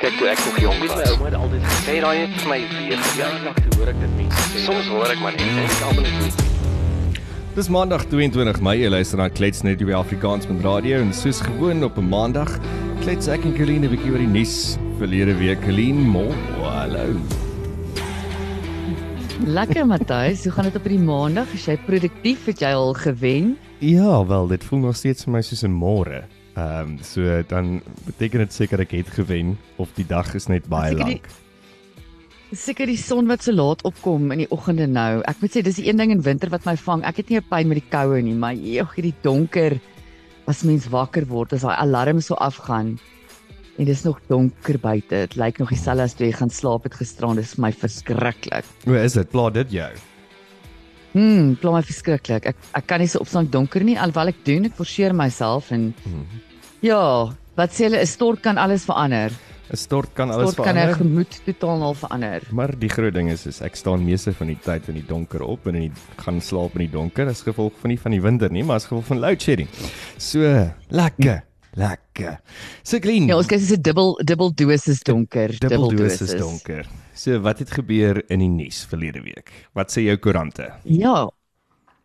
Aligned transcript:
Kyk 0.00 0.14
toe 0.16 0.30
ek 0.32 0.38
nog 0.46 0.54
jonk 0.62 0.78
was. 0.80 0.92
My 0.96 1.08
ouma 1.12 1.26
het 1.28 1.34
altyd 1.36 1.64
gesê 1.68 1.94
raai 2.00 2.18
het 2.22 2.36
vir 2.40 2.48
my 2.48 2.56
weer 2.72 3.00
toe 3.58 3.74
hoor 3.74 3.90
ek 3.92 3.98
dit 4.00 4.14
mense. 4.16 4.62
Soms 4.64 4.86
hoor 4.88 5.12
ek 5.12 5.20
maar 5.20 5.34
net 5.36 5.44
en 5.44 5.58
ek 5.60 5.82
almal 5.90 6.06
net 6.06 6.38
Dis 7.58 7.68
Maandag 7.68 8.06
22 8.08 8.62
Mei, 8.64 8.78
jy 8.80 8.88
luister 8.94 9.20
na 9.20 9.26
Klets 9.28 9.60
net 9.66 9.84
op 9.84 9.92
Afrikaans 9.98 10.48
met 10.48 10.64
radio 10.64 11.02
en 11.04 11.12
soos 11.12 11.42
gewoon 11.44 11.84
op 11.84 12.00
'n 12.00 12.08
Maandag 12.08 12.54
klets 13.04 13.28
ek 13.28 13.44
en 13.44 13.52
Celine 13.52 13.90
'n 13.90 13.92
bietjie 13.92 14.14
oor 14.14 14.24
die 14.24 14.32
nuus 14.38 14.78
verlede 14.96 15.36
week. 15.36 15.60
Celine, 15.68 16.00
mo, 16.00 16.32
hallo. 16.64 17.20
Lekker 19.44 19.84
Matthys, 19.84 20.44
hoe 20.44 20.52
gaan 20.52 20.64
dit 20.64 20.76
op 20.76 20.84
hierdie 20.88 21.04
maandag? 21.04 21.52
Is 21.52 21.66
jy 21.66 21.76
produktief? 21.76 22.46
Het 22.46 22.60
jy 22.60 22.72
al 22.72 22.94
gewen? 22.94 23.58
Ja, 23.78 24.24
wel, 24.24 24.46
dit 24.46 24.64
voel 24.64 24.78
nog 24.78 24.96
steeds 24.96 25.24
vir 25.24 25.32
my 25.32 25.42
soos 25.42 25.62
'n 25.62 25.76
môre. 25.76 26.39
Ehm 26.60 26.88
um, 26.88 26.98
so 27.06 27.42
dan 27.48 27.78
beteken 28.04 28.42
dit 28.44 28.52
seker 28.52 28.82
ek 28.84 28.90
het 28.98 29.12
gewen 29.16 29.54
of 29.80 29.92
die 29.96 30.04
dag 30.08 30.34
is 30.36 30.48
net 30.50 30.66
baie 30.68 30.96
lank. 30.98 31.28
Seker 32.52 32.90
die 32.90 32.98
son 32.98 33.28
wat 33.30 33.44
so 33.46 33.54
laat 33.54 33.84
opkom 33.86 34.32
in 34.34 34.42
die 34.42 34.50
oggende 34.50 34.88
nou. 34.90 35.22
Ek 35.30 35.38
moet 35.40 35.54
sê 35.54 35.62
dis 35.64 35.78
die 35.78 35.86
een 35.88 36.00
ding 36.02 36.10
in 36.10 36.24
winter 36.26 36.50
wat 36.50 36.66
my 36.66 36.74
vang. 36.76 37.04
Ek 37.06 37.22
het 37.22 37.30
nie 37.30 37.38
'n 37.38 37.46
pyn 37.48 37.68
met 37.68 37.78
die 37.78 37.90
koue 37.90 38.20
nie, 38.22 38.34
maar 38.34 38.58
eeg 38.58 38.92
hierdie 38.96 39.14
donker 39.22 39.78
as 40.48 40.64
mens 40.64 40.88
wakker 40.90 41.24
word, 41.30 41.52
as 41.52 41.62
daai 41.62 41.76
alarm 41.78 42.20
so 42.20 42.34
afgaan 42.34 42.98
en 43.78 43.84
dis 43.86 44.02
nog 44.04 44.20
donker 44.28 44.78
buite. 44.78 45.08
Dit 45.08 45.36
lyk 45.36 45.58
nog 45.58 45.68
dieselfde 45.70 46.02
as 46.02 46.14
toe 46.14 46.26
jy 46.26 46.32
gaan 46.32 46.50
slaap 46.50 46.82
het 46.84 46.94
gisteraan. 46.94 47.36
Dis 47.36 47.54
vir 47.54 47.62
my 47.62 47.72
verskriklik. 47.72 48.64
Hoe 48.84 48.98
is 48.98 49.12
dit? 49.12 49.30
Pla 49.30 49.50
dit 49.50 49.70
jou? 49.70 49.92
Hm, 51.12 51.54
pla 51.54 51.72
my 51.72 51.82
verskriklik. 51.82 52.46
Ek 52.46 52.56
ek 52.74 52.86
kan 52.86 53.00
nie 53.00 53.08
so 53.08 53.18
opstaan 53.20 53.48
donker 53.50 53.82
nie 53.84 53.96
alhoewel 53.98 54.28
ek 54.28 54.44
doen. 54.44 54.64
Ek 54.66 54.74
forceer 54.74 55.14
myself 55.14 55.70
en 55.72 55.94
Mhm. 56.04 56.49
Ja, 56.82 57.32
wat 57.56 57.70
sê 57.70 57.84
hulle, 57.88 58.00
'n 58.00 58.06
stort 58.06 58.40
kan 58.42 58.56
alles 58.58 58.84
verander. 58.84 59.30
'n 59.70 59.76
Stort 59.76 60.14
kan 60.14 60.30
alles 60.30 60.52
Stort 60.52 60.66
kan 60.66 60.76
'n 60.76 60.80
verander. 60.80 60.96
gemoed 60.96 61.40
totaal 61.46 61.82
al 61.82 61.94
verander. 61.94 62.42
Maar 62.50 62.72
die 62.78 62.88
groot 62.88 63.14
ding 63.14 63.30
is 63.30 63.46
is 63.46 63.60
ek 63.60 63.76
staan 63.76 64.04
meeste 64.04 64.32
van 64.32 64.46
die 64.48 64.58
tyd 64.58 64.88
in 64.88 64.94
die 64.94 65.06
donker 65.06 65.42
op 65.42 65.66
en 65.66 65.74
in 65.74 65.80
die, 65.82 65.92
gaan 66.16 66.40
slaap 66.40 66.72
in 66.74 66.86
die 66.86 66.90
donker 66.90 67.28
as 67.28 67.42
gevolg 67.42 67.72
van 67.80 67.90
nie 67.90 67.98
van 68.00 68.10
die 68.10 68.20
winter 68.20 68.50
nie, 68.50 68.64
maar 68.64 68.76
as 68.76 68.86
gevolg 68.86 69.04
van 69.04 69.18
load 69.20 69.40
shedding. 69.42 69.68
So, 70.18 70.40
lekker, 70.88 71.44
lekker. 71.76 72.40
So 72.82 72.98
clean. 72.98 73.28
Ja, 73.28 73.36
ons 73.36 73.46
kyk 73.46 73.60
dis 73.60 73.70
'n 73.70 73.82
dubbel 73.82 74.18
dubbel 74.24 74.50
dosis 74.54 75.02
donker, 75.02 75.54
dubbel 75.60 75.90
dosis 75.90 76.34
donker. 76.36 76.84
So, 77.14 77.38
wat 77.38 77.58
het 77.60 77.70
gebeur 77.70 78.22
in 78.28 78.38
die 78.40 78.48
nuus 78.48 78.84
verlede 78.84 79.22
week? 79.22 79.52
Wat 79.74 79.90
sê 79.92 80.02
jou 80.02 80.16
koerante? 80.16 80.72
Ja. 80.84 81.28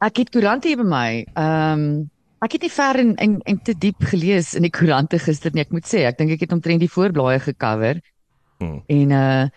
Ek 0.01 0.17
het 0.17 0.29
koerante 0.29 0.67
hier 0.67 0.77
by 0.77 0.83
my. 0.83 1.25
Ehm 1.35 2.09
ek 2.43 2.57
het 2.57 2.65
nie 2.65 2.73
ver 2.73 2.99
en 2.99 3.15
en, 3.15 3.37
en 3.45 3.61
te 3.63 3.73
diep 3.73 4.03
gelees 4.11 4.53
in 4.55 4.65
die 4.67 4.73
koerante 4.73 5.19
gister 5.19 5.53
nie. 5.53 5.63
Ek 5.63 5.71
moet 5.71 5.87
sê, 5.87 6.03
ek 6.09 6.17
dink 6.17 6.35
ek 6.35 6.47
het 6.47 6.53
omtrent 6.55 6.83
die 6.83 6.91
voorblaaie 6.91 7.39
gecover 7.39 8.01
Hmm. 8.59 8.83
en 8.87 9.11
uh 9.11 9.47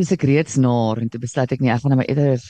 dis 0.00 0.12
ek 0.14 0.22
reeds 0.24 0.54
naar 0.56 1.00
en 1.02 1.10
toe 1.12 1.18
besluit 1.20 1.50
ek 1.52 1.60
nie 1.60 1.68
ek 1.74 1.82
gaan 1.82 1.92
nou 1.92 1.98
maar 2.00 2.08
eerder 2.08 2.44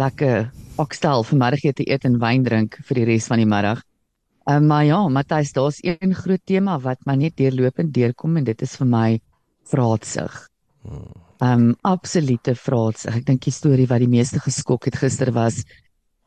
lekker 0.00 0.46
okstel 0.80 1.26
vanmiddagete 1.28 1.84
eet 1.84 2.06
en 2.08 2.16
wyn 2.22 2.46
drink 2.46 2.78
vir 2.88 3.00
die 3.00 3.04
res 3.10 3.26
van 3.28 3.42
die 3.42 3.48
middag. 3.50 3.82
Uh, 4.48 4.60
maar 4.60 4.84
ja, 4.84 5.02
Matthys, 5.08 5.52
daar's 5.52 5.82
een 5.84 6.14
groot 6.16 6.40
tema 6.46 6.78
wat 6.80 7.04
my 7.04 7.18
net 7.20 7.36
deurlopend 7.36 7.92
deurkom 7.92 8.38
en 8.40 8.46
dit 8.48 8.64
is 8.64 8.76
vir 8.80 8.88
my 8.88 9.08
vraatsig. 9.68 10.38
Um 11.44 11.74
absolute 11.84 12.54
vraatsig. 12.56 13.20
Ek 13.20 13.28
dink 13.28 13.44
die 13.44 13.52
storie 13.52 13.88
wat 13.90 14.00
die 14.00 14.10
meeste 14.10 14.40
geskok 14.40 14.88
het 14.88 14.96
gister 15.02 15.32
was 15.36 15.60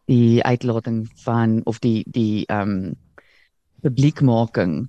die 0.07 0.43
uitlating 0.43 1.05
van 1.23 1.61
of 1.67 1.79
die 1.83 2.05
die 2.07 2.45
um 2.51 2.95
publiekmaking 3.83 4.87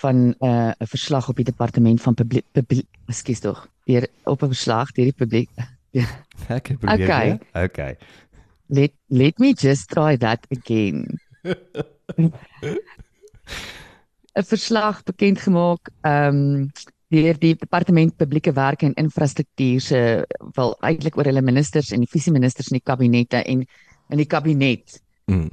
van 0.00 0.16
'n 0.16 0.34
uh, 0.40 0.72
'n 0.78 0.86
verslag 0.86 1.28
op 1.28 1.36
die 1.36 1.44
departement 1.44 2.02
van 2.02 2.14
publiek 2.14 2.46
publiek 2.52 2.86
ekskuus 3.06 3.40
tog. 3.40 3.68
Deur 3.84 4.06
op 4.24 4.42
'n 4.42 4.52
verslag 4.54 4.92
deur 4.92 5.04
die 5.04 5.20
publiek. 5.22 5.50
Ek 6.48 6.78
probeer. 6.78 7.04
Okay. 7.04 7.26
weer. 7.26 7.64
Okay. 7.64 7.96
Let 8.66 8.92
let 9.06 9.38
me 9.38 9.52
just 9.52 9.88
try 9.88 10.16
that 10.16 10.46
again. 10.50 11.20
'n 14.34 14.46
verslag 14.46 15.02
bekend 15.02 15.40
gemaak 15.40 15.90
ehm 16.00 16.68
deur 17.10 17.38
die 17.38 17.56
departement 17.58 18.16
publieke 18.16 18.52
werke 18.52 18.86
en 18.86 18.94
infrastruktuur 18.94 19.80
se 19.80 20.26
wel 20.54 20.76
eintlik 20.80 21.16
oor 21.16 21.26
hulle 21.26 21.42
ministers 21.42 21.90
en 21.90 22.04
die 22.04 22.10
visieministers 22.10 22.70
in 22.70 22.78
die 22.78 22.86
kabinette 22.86 23.42
en 23.42 23.66
in 24.10 24.18
die 24.18 24.26
kabinet. 24.28 25.00
Mm. 25.26 25.50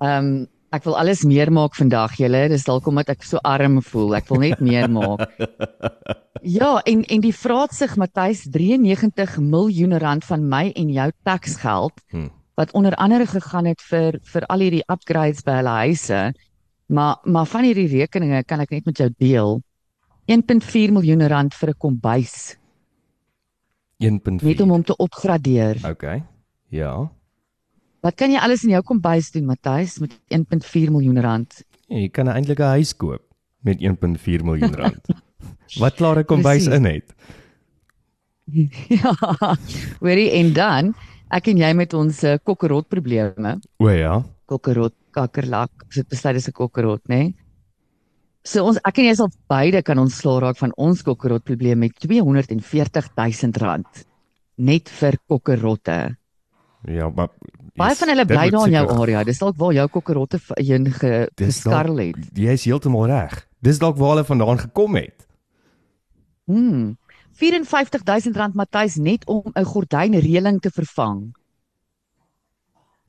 Ehm 0.00 0.46
ek 0.70 0.84
wil 0.84 0.98
alles 1.00 1.22
meer 1.24 1.48
maak 1.48 1.72
vandag 1.74 2.18
julle, 2.20 2.42
dis 2.52 2.66
dalk 2.66 2.84
omdat 2.86 3.08
ek 3.08 3.22
so 3.24 3.38
arm 3.40 3.78
voel. 3.80 4.14
Ek 4.18 4.28
wil 4.28 4.40
net 4.40 4.60
meer 4.60 4.88
maak. 4.90 5.28
Ja, 6.42 6.78
en 6.86 7.02
en 7.02 7.20
die 7.20 7.32
vraatsig 7.34 7.96
Matthys 7.96 8.44
93 8.54 9.38
miljoen 9.42 9.96
rand 9.98 10.24
van 10.24 10.44
my 10.48 10.68
en 10.76 10.88
jou 10.94 11.10
taksgeld 11.24 11.92
Hmm. 12.12 12.30
wat 12.54 12.70
onder 12.72 12.94
andere 12.94 13.26
gegaan 13.26 13.66
het 13.66 13.80
vir 13.82 14.20
vir 14.22 14.46
al 14.46 14.60
hierdie 14.60 14.84
upgrades 14.86 15.42
by 15.42 15.56
hulle 15.58 15.74
huise. 15.88 16.20
Maar 16.86 17.16
maar 17.24 17.46
van 17.46 17.64
hierdie 17.64 17.88
rekeninge 17.88 18.44
kan 18.44 18.60
ek 18.60 18.70
net 18.70 18.86
met 18.86 18.98
jou 18.98 19.10
deel. 19.18 19.62
1.4 20.26 20.92
miljoen 20.92 21.26
rand 21.26 21.54
vir 21.54 21.70
'n 21.70 21.78
kombuis 21.78 22.56
1.4. 23.98 24.42
net 24.46 24.60
om 24.60 24.70
hom 24.70 24.84
te 24.84 24.96
opgradeer. 24.96 25.80
Okay. 25.90 26.22
Ja. 26.70 27.10
Wat 28.04 28.14
kan 28.14 28.30
jy 28.30 28.38
alles 28.38 28.62
in 28.62 28.70
jou 28.76 28.82
kombuis 28.86 29.32
doen 29.34 29.48
Matthys 29.48 29.98
met 29.98 30.14
1.4 30.30 30.92
miljoen 30.94 31.18
rand? 31.20 31.62
Jy 31.90 32.08
kan 32.14 32.28
eintlik 32.28 32.60
'n 32.60 32.78
huis 32.78 32.94
koop 32.94 33.24
met 33.66 33.80
1.4 33.80 34.44
miljoen 34.44 34.74
rand. 34.74 35.02
Wat 35.82 35.94
klaar 35.98 36.18
'n 36.18 36.24
kombuis 36.24 36.66
in 36.66 36.84
het. 36.84 37.14
ja. 39.02 39.12
Hoorie 40.00 40.30
en 40.30 40.52
dan 40.52 40.94
ek 41.30 41.48
en 41.48 41.58
jy 41.58 41.72
met 41.74 41.92
ons 41.94 42.22
uh, 42.24 42.38
kokkerot 42.44 42.88
probleme. 42.88 43.58
O 43.78 43.90
ja. 43.90 44.22
Kokkerot, 44.46 44.94
kakkerlak, 45.10 45.70
as 45.88 46.00
dit 46.00 46.08
besluit 46.08 46.36
is 46.36 46.48
'n 46.48 46.52
kokkerot, 46.52 47.02
né? 47.08 47.16
Nee? 47.16 47.34
So 48.44 48.64
ons 48.64 48.78
ek 48.86 48.98
en 48.98 49.04
jy 49.10 49.14
sal 49.18 49.30
beide 49.50 49.82
kan 49.82 49.98
ontslaa 49.98 50.40
raak 50.40 50.56
van 50.56 50.72
ons 50.76 51.02
kokkerot 51.02 51.44
probleem 51.44 51.78
met 51.78 51.98
240 52.00 53.10
000 53.16 53.52
rand 53.60 54.06
net 54.56 54.88
vir 54.88 55.18
kokkerotte. 55.28 56.16
Ja, 56.88 57.10
maar 57.10 57.28
Baie 57.78 57.94
yes, 57.94 58.00
van 58.02 58.10
hulle 58.12 58.26
bly 58.26 58.46
daar 58.50 58.66
in 58.66 58.76
jou 58.76 58.86
area. 58.98 59.24
Dis 59.24 59.38
dalk 59.38 59.56
waar 59.60 59.74
jou 59.76 59.86
kokkerotte 59.94 60.40
heen 60.58 60.88
geskarrel 60.90 62.02
het. 62.02 62.18
Jy 62.34 62.56
is 62.58 62.66
heeltemal 62.66 63.06
reg. 63.10 63.36
Dis 63.62 63.78
dalk 63.82 63.98
waar 64.00 64.16
hulle 64.16 64.26
vandaan 64.26 64.58
gekom 64.58 64.98
het. 64.98 65.26
Hmm. 66.48 66.96
54 67.38 68.02
000 68.02 68.34
rand 68.34 68.54
Matthys 68.58 68.96
net 68.96 69.26
om 69.26 69.52
'n 69.54 69.64
gordynreëling 69.64 70.60
te 70.60 70.70
vervang. 70.70 71.30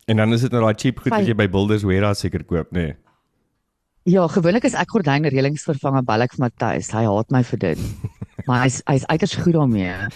En 0.06 0.18
dan 0.18 0.34
is 0.34 0.42
dit 0.42 0.52
nou 0.52 0.62
daai 0.62 0.78
cheap 0.78 1.00
goed 1.00 1.14
wat 1.14 1.26
jy 1.26 1.36
by 1.36 1.50
Builders 1.50 1.84
Warehouse 1.84 2.20
seker 2.20 2.44
koop, 2.44 2.72
nê? 2.72 2.82
Nee. 2.82 2.96
Ja, 4.10 4.28
gewoonlik 4.28 4.66
as 4.66 4.74
ek 4.74 4.90
gordynreëlings 4.90 5.64
vervang, 5.68 6.00
dan 6.00 6.06
bel 6.06 6.22
ek 6.26 6.34
vir 6.34 6.46
Matthys. 6.46 6.92
Hy 6.92 7.04
haat 7.06 7.32
my 7.32 7.44
vir 7.44 7.60
dit. 7.60 7.80
maar 8.48 8.64
hy's 8.64 8.82
hy's 8.90 9.06
uiters 9.06 9.36
goed 9.36 9.54
daarmee. 9.54 10.10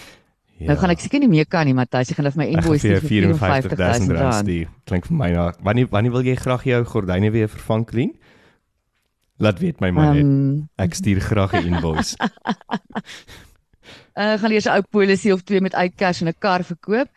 Ja. 0.58 0.66
Nou 0.70 0.76
gaan 0.78 0.90
ek 0.90 1.00
seker 1.02 1.18
nie 1.20 1.28
meer 1.28 1.46
kan 1.50 1.66
nie, 1.66 1.74
Matthys. 1.74 2.08
Jy 2.08 2.14
gaan 2.14 2.30
vir 2.30 2.40
my 2.42 2.46
invoice 2.52 2.82
vir 2.86 3.00
stuur 3.00 3.24
vir 3.34 3.38
54 3.38 3.74
000 3.74 3.78
54000 3.78 4.12
rand. 4.18 4.34
stuur. 4.44 4.68
Klink 4.86 5.06
vir 5.06 5.16
my 5.16 5.30
na. 5.34 5.52
Wanneer 5.66 5.88
wanneer 5.90 6.12
wil 6.12 6.22
jy 6.22 6.36
graag 6.36 6.62
jou 6.64 6.84
gordyne 6.84 7.30
weer 7.34 7.48
vervang, 7.48 7.84
Clean? 7.86 8.12
Laat 9.42 9.58
weet 9.58 9.80
my 9.80 9.90
man 9.90 10.14
net. 10.14 10.22
Ehm, 10.24 10.68
Ek 10.86 10.94
stuur 10.94 11.20
graag 11.20 11.52
'n 11.58 11.66
invoice. 11.74 12.14
uh, 14.14 14.34
gaan 14.40 14.52
eers 14.52 14.66
'n 14.66 14.76
ou 14.78 14.82
polisie 14.90 15.32
of 15.34 15.42
twee 15.42 15.60
met 15.60 15.74
uitcash 15.74 16.20
en 16.22 16.28
'n 16.28 16.38
kar 16.38 16.62
verkoop. 16.64 17.08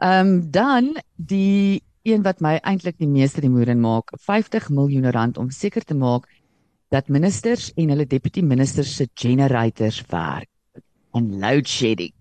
Ehm 0.00 0.26
um, 0.26 0.50
dan 0.50 0.96
die 1.16 1.82
een 2.02 2.22
wat 2.22 2.40
my 2.40 2.56
eintlik 2.64 2.96
die 2.98 3.06
meeste 3.08 3.40
die 3.40 3.50
moer 3.50 3.68
in 3.68 3.80
maak, 3.80 4.08
50 4.16 4.70
miljoen 4.70 5.10
rand 5.10 5.36
om 5.38 5.50
seker 5.50 5.84
te 5.84 5.94
maak 5.94 6.24
dat 6.88 7.08
ministers 7.08 7.72
en 7.76 7.88
hulle 7.88 8.06
deputy 8.06 8.40
ministers 8.40 8.96
se 8.96 9.08
generators 9.14 10.02
werk 10.08 10.48
en 11.12 11.38
load 11.38 11.68
shedding. 11.68 12.12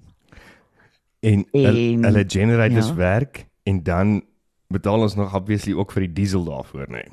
En 1.19 1.45
En- 1.51 2.03
hulle 2.03 2.23
generators 2.27 2.87
ja. 2.87 2.95
werk 2.95 3.45
en 3.63 3.83
dan 3.83 4.21
betaal 4.67 5.01
ons 5.01 5.15
nog 5.15 5.35
obviously 5.35 5.73
ook 5.73 5.91
vir 5.91 6.01
die 6.07 6.13
diesel 6.13 6.43
daarvoor, 6.43 6.87
nê. 6.87 6.91
Nee. 7.03 7.11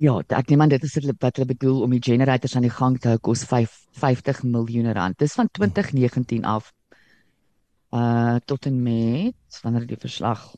Ja, 0.00 0.14
ek 0.28 0.48
neem 0.48 0.60
aan 0.64 0.68
dit 0.72 0.82
is 0.82 0.94
hulle- 0.96 1.14
wat 1.20 1.36
hulle 1.36 1.46
bedoel 1.52 1.82
om 1.82 1.90
die 1.90 2.00
generators 2.02 2.56
aan 2.56 2.62
die 2.64 2.70
gang 2.72 2.98
te 2.98 3.08
hou 3.08 3.18
kos 3.18 3.44
5 3.44 3.74
50 3.92 4.42
miljoen 4.42 4.92
rand. 4.92 5.18
Dis 5.18 5.32
van 5.36 5.48
2019 5.52 6.44
af. 6.44 6.72
Uh 7.92 8.36
tot 8.46 8.66
en 8.66 8.82
met 8.82 9.60
wanneer 9.62 9.86
die 9.86 9.96
verslag 9.98 10.54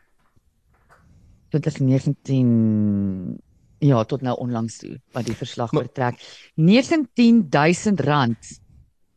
2019 1.48 3.40
ja, 3.78 4.04
tot 4.04 4.20
nou 4.22 4.36
onlangs 4.38 4.78
toe 4.78 5.00
wat 5.12 5.26
die 5.26 5.34
verslag 5.36 5.72
Maar- 5.72 5.82
vertrek. 5.88 6.20
19000 6.54 8.00
rand 8.00 8.60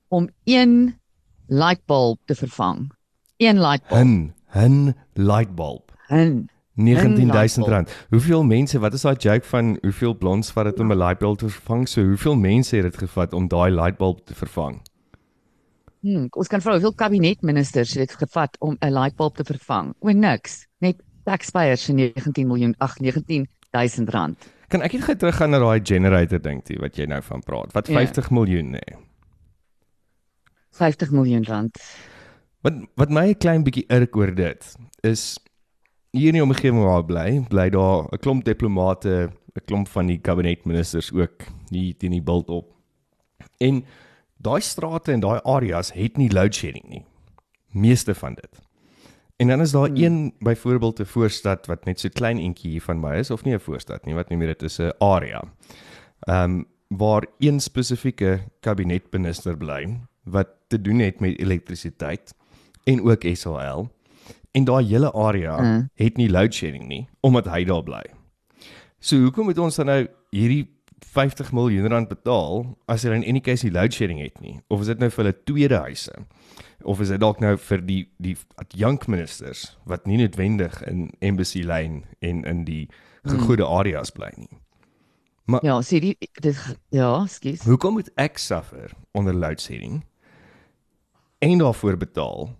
om 0.08 0.30
een 0.44 0.96
lightbulb 1.48 2.20
te 2.26 2.36
vervang. 2.36 2.92
Een 3.38 3.60
lightbulb. 3.60 4.02
Hun 4.02 4.34
hun 4.56 4.96
lightbulb. 5.14 5.92
Hun 6.08 6.50
19000 6.76 7.68
rand. 7.68 7.92
Hoeveel 8.10 8.44
mense, 8.44 8.80
wat 8.80 8.94
is 8.94 9.02
daai 9.02 9.16
joke 9.16 9.46
van 9.46 9.78
hoeveel 9.82 10.18
blonds 10.18 10.52
vat 10.52 10.66
dit 10.66 10.80
om 10.80 10.92
'n 10.92 10.98
lightbulb 10.98 11.38
te 11.38 11.50
vervang? 11.50 11.88
So 11.88 12.04
hoeveel 12.04 12.36
mense 12.36 12.76
het 12.76 12.84
dit 12.84 12.98
gevat 12.98 13.34
om 13.34 13.48
daai 13.48 13.72
lightbulb 13.72 14.26
te 14.26 14.34
vervang? 14.34 14.82
Hmm, 16.00 16.28
ons 16.30 16.48
kan 16.48 16.62
vra 16.62 16.72
hoeveel 16.72 16.94
kabinetministers 16.94 17.94
het 17.94 18.08
dit 18.08 18.18
gevat 18.18 18.58
om 18.60 18.78
'n 18.80 18.92
lightbulb 18.92 19.36
te 19.36 19.44
vervang? 19.44 19.94
O 20.00 20.10
niks, 20.10 20.68
net 20.78 20.96
taxpayers 21.24 21.84
se 21.84 21.94
19 21.94 22.48
miljoen, 22.48 22.76
ag 22.78 22.98
19000 23.00 24.10
rand. 24.10 24.38
Kan 24.68 24.82
ek 24.82 24.94
net 24.94 25.04
gou 25.04 25.16
teruggaan 25.16 25.50
na 25.50 25.60
daai 25.60 25.80
generator 25.84 26.42
ding 26.42 26.64
toe 26.64 26.78
wat 26.80 26.96
jy 26.96 27.06
nou 27.06 27.22
van 27.22 27.44
praat? 27.44 27.72
Wat 27.72 27.88
50 27.88 28.30
ja. 28.30 28.34
miljoen 28.34 28.72
nê? 28.72 28.82
Nee. 28.86 28.98
50 30.76 31.12
miljoen 31.12 31.44
rand. 31.44 31.80
Wat 32.62 32.74
wat 32.96 33.10
my 33.10 33.30
'n 33.30 33.38
klein 33.38 33.64
bietjie 33.64 33.86
irk 33.88 34.16
oor 34.16 34.36
dit 34.36 34.76
is 35.04 35.40
hier 36.12 36.32
in 36.32 36.40
die 36.40 36.44
omgewing 36.44 36.84
waar 36.84 37.04
ek 37.04 37.08
bly, 37.08 37.46
bly 37.50 37.70
daar 37.70 38.08
'n 38.12 38.20
klomp 38.20 38.44
diplomate, 38.44 39.32
'n 39.56 39.66
klomp 39.66 39.88
van 39.88 40.08
die 40.08 40.18
kabinetministers 40.18 41.12
ook 41.14 41.44
hier 41.70 41.98
teen 41.98 42.12
die 42.12 42.22
bult 42.22 42.50
op. 42.50 42.74
En 43.58 43.86
daai 44.38 44.62
strate 44.62 45.12
en 45.12 45.20
daai 45.20 45.40
areas 45.44 45.94
het 45.94 46.18
nie 46.18 46.32
load 46.32 46.56
shedding 46.56 46.88
nie. 46.90 47.06
Meeste 47.72 48.16
van 48.16 48.34
dit. 48.34 48.62
En 49.38 49.48
dan 49.48 49.62
is 49.62 49.72
daar 49.72 49.88
hmm. 49.88 50.04
een 50.04 50.34
byvoorbeeld 50.40 51.00
'n 51.00 51.06
voorstad 51.06 51.66
wat 51.66 51.86
net 51.86 52.00
so 52.00 52.10
klein 52.10 52.38
entjie 52.38 52.72
hier 52.72 52.82
van 52.82 53.00
my 53.00 53.18
is 53.18 53.32
of 53.32 53.44
nie 53.44 53.54
'n 53.54 53.60
voorstad 53.60 54.06
nie, 54.06 54.16
wat 54.16 54.30
noem 54.30 54.42
jy 54.42 54.48
dit 54.48 54.64
is 54.64 54.80
'n 54.80 54.92
area. 55.00 55.44
Ehm 56.20 56.44
um, 56.44 56.66
waar 56.88 57.26
een 57.40 57.60
spesifieke 57.60 58.40
kabinetminister 58.60 59.58
bly 59.58 60.00
wat 60.24 60.48
te 60.76 60.82
doen 60.82 61.00
het 61.04 61.24
met 61.24 61.40
elektrisiteit 61.40 62.36
en 62.86 63.02
ook 63.04 63.26
SAL 63.34 63.88
en 64.56 64.68
daai 64.68 64.86
hele 64.86 65.12
area 65.14 65.58
mm. 65.62 65.90
het 66.00 66.18
nie 66.20 66.30
load 66.30 66.54
shedding 66.54 66.88
nie 66.92 67.04
omdat 67.26 67.50
hy 67.52 67.64
daar 67.68 67.84
bly. 67.84 68.04
So 69.00 69.20
hoekom 69.22 69.50
moet 69.50 69.60
ons 69.62 69.80
dan 69.80 69.92
nou 69.92 70.02
hierdie 70.36 70.66
50 71.16 71.52
miljoen 71.56 71.88
rand 71.92 72.10
betaal 72.12 72.64
as 72.92 73.04
hulle 73.06 73.20
in 73.20 73.28
any 73.28 73.42
case 73.44 73.66
nie 73.66 73.74
load 73.74 73.94
shedding 73.94 74.20
het 74.24 74.40
nie? 74.44 74.60
Of 74.68 74.84
is 74.84 74.92
dit 74.92 75.00
nou 75.00 75.10
vir 75.12 75.24
hulle 75.24 75.36
tweede 75.48 75.80
huise? 75.88 76.16
Of 76.84 77.02
is 77.04 77.12
dit 77.14 77.22
dalk 77.22 77.40
nou 77.44 77.56
vir 77.70 77.84
die 77.86 78.02
die 78.24 78.36
adjunct 78.62 79.08
ministers 79.12 79.68
wat 79.90 80.08
nie 80.10 80.20
noodwendig 80.22 80.82
in 80.90 81.10
embassy 81.20 81.64
lane 81.64 82.04
en 82.20 82.44
in 82.44 82.64
die 82.68 82.86
gegoede 83.26 83.68
areas 83.68 84.14
bly 84.16 84.32
nie? 84.38 84.52
Maar 85.46 85.62
Ja, 85.66 85.78
sê 85.86 86.02
die 86.02 86.16
dit 86.42 86.58
ja, 86.90 87.26
skus. 87.30 87.64
Hoekom 87.70 88.00
moet 88.00 88.10
ek 88.18 88.42
suffer 88.42 88.96
onder 89.14 89.36
load 89.36 89.62
shedding? 89.62 90.02
En 91.40 91.58
daarvoor 91.58 91.98
betaal 91.98 92.56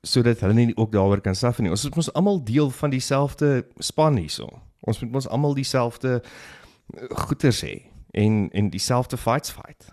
sodat 0.00 0.40
hulle 0.40 0.54
nie 0.54 0.76
ook 0.76 0.92
daaroor 0.92 1.20
kan 1.20 1.34
suffer 1.34 1.62
nie. 1.62 1.70
Ons 1.70 1.84
is 1.84 1.94
mos 1.94 2.12
almal 2.12 2.42
deel 2.44 2.70
van 2.70 2.90
dieselfde 2.90 3.66
span 3.82 4.16
hierso. 4.16 4.46
Ons 4.80 5.00
moet 5.02 5.10
mos 5.10 5.28
almal 5.28 5.56
dieselfde 5.58 6.20
eh, 6.22 7.08
goeders 7.26 7.62
hê 7.66 7.74
en 8.10 8.48
en 8.50 8.70
dieselfde 8.70 9.16
fights 9.16 9.50
fight. 9.52 9.90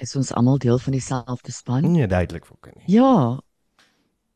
Is 0.00 0.16
ons 0.16 0.32
almal 0.32 0.58
deel 0.58 0.78
van 0.78 0.96
dieselfde 0.96 1.52
span? 1.52 1.92
Nee, 1.92 2.06
duidelik 2.06 2.48
ook 2.50 2.70
nie. 2.74 2.84
Ja. 2.86 3.40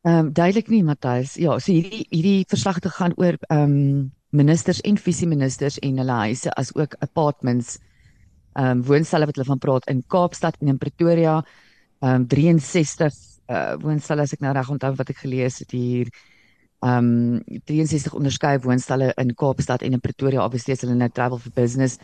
Ehm 0.05 0.17
um, 0.17 0.33
duidelik 0.33 0.69
nie, 0.69 0.83
Matthys. 0.83 1.33
Ja, 1.41 1.57
so 1.59 1.71
hierdie 1.71 2.05
hierdie 2.09 2.45
verslag 2.47 2.79
te 2.79 2.89
gaan 2.89 3.17
oor 3.17 3.37
ehm 3.49 3.61
um, 3.63 4.13
ministers 4.29 4.81
en 4.81 4.97
visie 4.97 5.27
ministers 5.27 5.79
en 5.79 5.97
hulle 5.97 6.17
huise 6.27 6.51
as 6.59 6.75
ook 6.75 6.95
apartments 6.99 7.79
ehm 8.53 8.77
um, 8.77 8.83
woonstelle 8.83 9.25
wat 9.25 9.35
hulle 9.35 9.47
van 9.47 9.63
praat 9.63 9.87
in 9.89 10.03
Kaapstad 10.07 10.57
en 10.61 10.67
in 10.67 10.77
Pretoria. 10.77 11.39
Ehm 12.03 12.21
um, 12.21 12.27
63 12.27 13.35
uh 13.47 13.75
woonstelle 13.81 14.25
as 14.25 14.33
ek 14.33 14.41
nou 14.41 14.53
reg 14.55 14.69
onthou 14.73 14.91
wat 14.97 15.11
ek 15.13 15.21
gelees 15.21 15.59
het 15.61 15.71
hier. 15.75 16.09
Um 16.85 17.41
63 17.69 18.15
onderskeie 18.17 18.61
woonstelle 18.61 19.11
in 19.21 19.33
Kaapstad 19.37 19.85
en 19.85 19.93
in 19.97 20.01
Pretoria 20.01 20.43
obviously 20.43 20.73
is 20.73 20.81
hulle 20.81 20.97
nou 20.97 21.09
travel 21.09 21.37
for 21.37 21.53
business. 21.53 21.99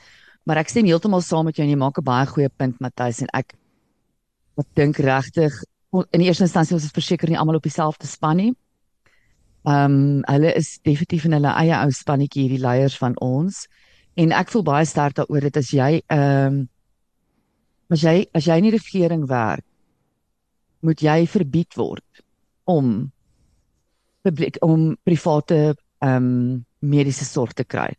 Maar 0.46 0.62
ek 0.62 0.72
stem 0.74 0.88
heeltemal 0.90 1.24
saam 1.26 1.50
met 1.50 1.58
jou 1.58 1.66
en 1.66 1.74
jy 1.74 1.78
maak 1.78 1.98
'n 1.98 2.06
baie 2.06 2.26
goeie 2.26 2.50
punt 2.50 2.80
Matthys 2.80 3.22
en 3.22 3.30
ek 3.34 3.56
ek 4.58 4.68
dink 4.76 4.98
regtig 4.98 5.54
in 5.94 6.22
die 6.22 6.28
eerste 6.28 6.44
instansie 6.44 6.76
ons 6.76 6.86
is 6.86 6.96
verseker 6.96 7.30
nie 7.30 7.38
almal 7.38 7.56
op 7.56 7.64
dieselfde 7.64 8.08
span 8.08 8.38
nie. 8.38 8.54
Um 9.66 10.24
hulle 10.28 10.54
is 10.56 10.80
definitief 10.84 11.26
in 11.26 11.34
hulle 11.34 11.54
eie 11.58 11.76
ou 11.86 11.92
spannetjie 11.92 12.48
hierdie 12.48 12.62
leiers 12.62 12.98
van 12.98 13.18
ons. 13.20 13.68
En 14.16 14.32
ek 14.32 14.50
voel 14.50 14.64
baie 14.64 14.86
sterk 14.86 15.16
daaroor 15.16 15.42
dit 15.42 15.58
as 15.58 15.72
jy 15.72 16.02
um 16.10 16.70
as 17.90 18.02
jy 18.02 18.26
as 18.34 18.46
jy 18.46 18.58
in 18.58 18.70
die 18.70 18.78
regering 18.78 19.28
werk 19.28 19.66
moet 20.82 21.02
jy 21.02 21.26
verbied 21.30 21.78
word 21.80 22.24
om 22.70 23.12
publiek 24.26 24.58
om 24.66 24.96
private 25.04 25.76
ehm 26.02 26.16
um, 26.18 26.66
mediese 26.82 27.26
sorg 27.26 27.54
te 27.54 27.64
kry. 27.64 27.92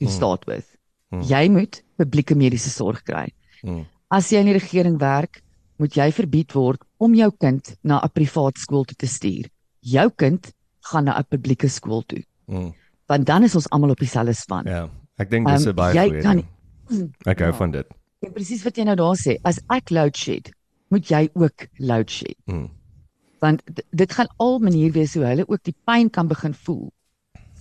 You 0.00 0.08
hmm. 0.08 0.16
start 0.16 0.46
with. 0.48 0.64
Hmm. 1.12 1.20
Jy 1.28 1.48
moet 1.52 1.82
publieke 2.00 2.36
mediese 2.36 2.70
sorg 2.72 3.02
kry. 3.04 3.26
Hmm. 3.60 3.84
As 4.08 4.30
jy 4.32 4.40
in 4.40 4.48
die 4.48 4.56
regering 4.56 4.96
werk, 5.00 5.42
moet 5.76 5.96
jy 5.96 6.08
verbied 6.16 6.54
word 6.56 6.80
om 6.96 7.14
jou 7.14 7.28
kind 7.40 7.74
na 7.84 8.00
'n 8.00 8.14
privaat 8.14 8.56
skool 8.58 8.84
toe 8.84 8.96
te 8.96 9.06
stuur. 9.06 9.50
Jou 9.80 10.08
kind 10.16 10.52
gaan 10.90 11.04
na 11.04 11.18
'n 11.18 11.28
publieke 11.28 11.68
skool 11.68 12.02
toe. 12.02 12.24
Hmm. 12.46 12.72
Want 13.08 13.26
dan 13.26 13.44
is 13.44 13.54
ons 13.54 13.68
almal 13.70 13.90
op 13.90 14.00
dieselfde 14.00 14.34
span. 14.34 14.64
Ja, 14.64 14.88
ek 15.18 15.30
dink 15.30 15.46
dis 15.48 15.66
um, 15.66 15.74
baie 15.74 15.92
goeie. 15.92 16.16
Jy 16.16 16.22
kan 16.22 16.44
Ek 17.26 17.42
hou 17.44 17.50
ja. 17.50 17.56
van 17.56 17.70
dit. 17.70 17.86
En 18.24 18.32
presies 18.32 18.62
wat 18.64 18.78
jy 18.78 18.86
nou 18.88 18.96
daar 18.96 19.18
sê, 19.20 19.36
as 19.44 19.60
ek 19.74 19.92
load 19.94 20.16
shed, 20.16 20.50
moet 20.92 21.08
jy 21.10 21.28
ook 21.34 21.68
load 21.78 22.10
shed. 22.10 22.36
Mm. 22.46 22.68
Want 23.42 23.62
dit 23.90 24.12
gaan 24.12 24.30
al 24.42 24.58
manier 24.58 24.92
wees 24.92 25.14
hoe 25.14 25.26
hulle 25.28 25.46
ook 25.46 25.62
die 25.62 25.76
pyn 25.86 26.10
kan 26.10 26.28
begin 26.28 26.54
voel 26.54 26.88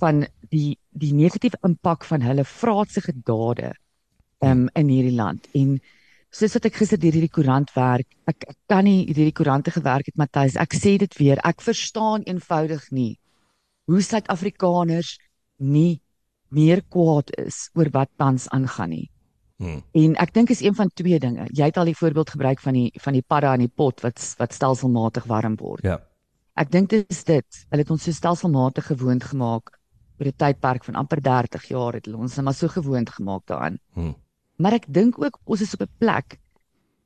van 0.01 0.25
die 0.49 0.77
die 0.97 1.13
negatiewe 1.13 1.59
impak 1.67 2.05
van 2.09 2.23
hulle 2.25 2.45
vraatsige 2.47 3.13
dade 3.25 3.75
um, 4.41 4.65
in 4.73 4.89
hierdie 4.89 5.15
land. 5.15 5.45
En 5.53 5.77
soos 6.33 6.55
wat 6.57 6.65
ek 6.69 6.79
gister 6.79 6.99
deur 7.01 7.13
hierdie 7.13 7.33
koerant 7.33 7.69
werk, 7.75 8.07
ek, 8.29 8.47
ek 8.49 8.57
kan 8.71 8.87
nie 8.87 9.05
hierdie 9.05 9.35
koerante 9.37 9.73
gewerk 9.75 10.09
het 10.09 10.17
Matthys. 10.17 10.57
Ek 10.57 10.73
sê 10.73 10.97
dit 11.01 11.19
weer, 11.19 11.41
ek 11.45 11.61
verstaan 11.65 12.25
eenvoudig 12.25 12.89
nie 12.91 13.13
hoe 13.87 14.01
Suid-Afrikaners 14.03 15.15
nie 15.63 16.01
meer 16.51 16.81
kwaad 16.91 17.31
is 17.39 17.67
oor 17.77 17.89
wat 17.93 18.11
tans 18.19 18.47
aangaan 18.55 18.91
nie. 18.95 19.05
Hmm. 19.57 19.81
En 19.97 20.13
ek 20.21 20.33
dink 20.35 20.51
is 20.53 20.61
een 20.61 20.75
van 20.77 20.89
twee 20.93 21.19
dinge. 21.19 21.47
Jy 21.49 21.71
het 21.71 21.77
al 21.81 21.89
die 21.89 21.97
voorbeeld 21.97 22.29
gebruik 22.29 22.59
van 22.61 22.73
die 22.77 22.91
van 23.01 23.13
die 23.17 23.23
padda 23.25 23.55
in 23.57 23.65
die 23.65 23.73
pot 23.73 24.03
wat 24.05 24.21
wat 24.37 24.53
stelselmatig 24.53 25.25
warm 25.29 25.55
word. 25.57 25.83
Ja. 25.83 25.97
Ek 26.57 26.71
dink 26.71 26.89
dit 26.93 27.09
is 27.09 27.23
dit. 27.25 27.63
Hulle 27.69 27.81
het 27.81 27.93
ons 27.93 28.05
so 28.05 28.13
stelselmatig 28.13 28.85
gewoond 28.91 29.23
gemaak 29.23 29.73
oor 30.19 30.27
'n 30.27 30.37
tydperk 30.37 30.83
van 30.83 30.95
amper 30.95 31.21
30 31.21 31.67
jaar 31.69 31.93
het 31.93 32.05
hulle 32.05 32.17
ons 32.17 32.35
net 32.35 32.45
maar 32.45 32.53
so 32.53 32.67
gewoond 32.67 33.09
gemaak 33.09 33.45
daaraan. 33.45 33.79
Hmm. 33.93 34.15
Maar 34.57 34.73
ek 34.73 34.85
dink 34.93 35.17
ook 35.21 35.39
ons 35.45 35.61
is 35.61 35.73
op 35.73 35.81
'n 35.81 35.93
plek 35.97 36.39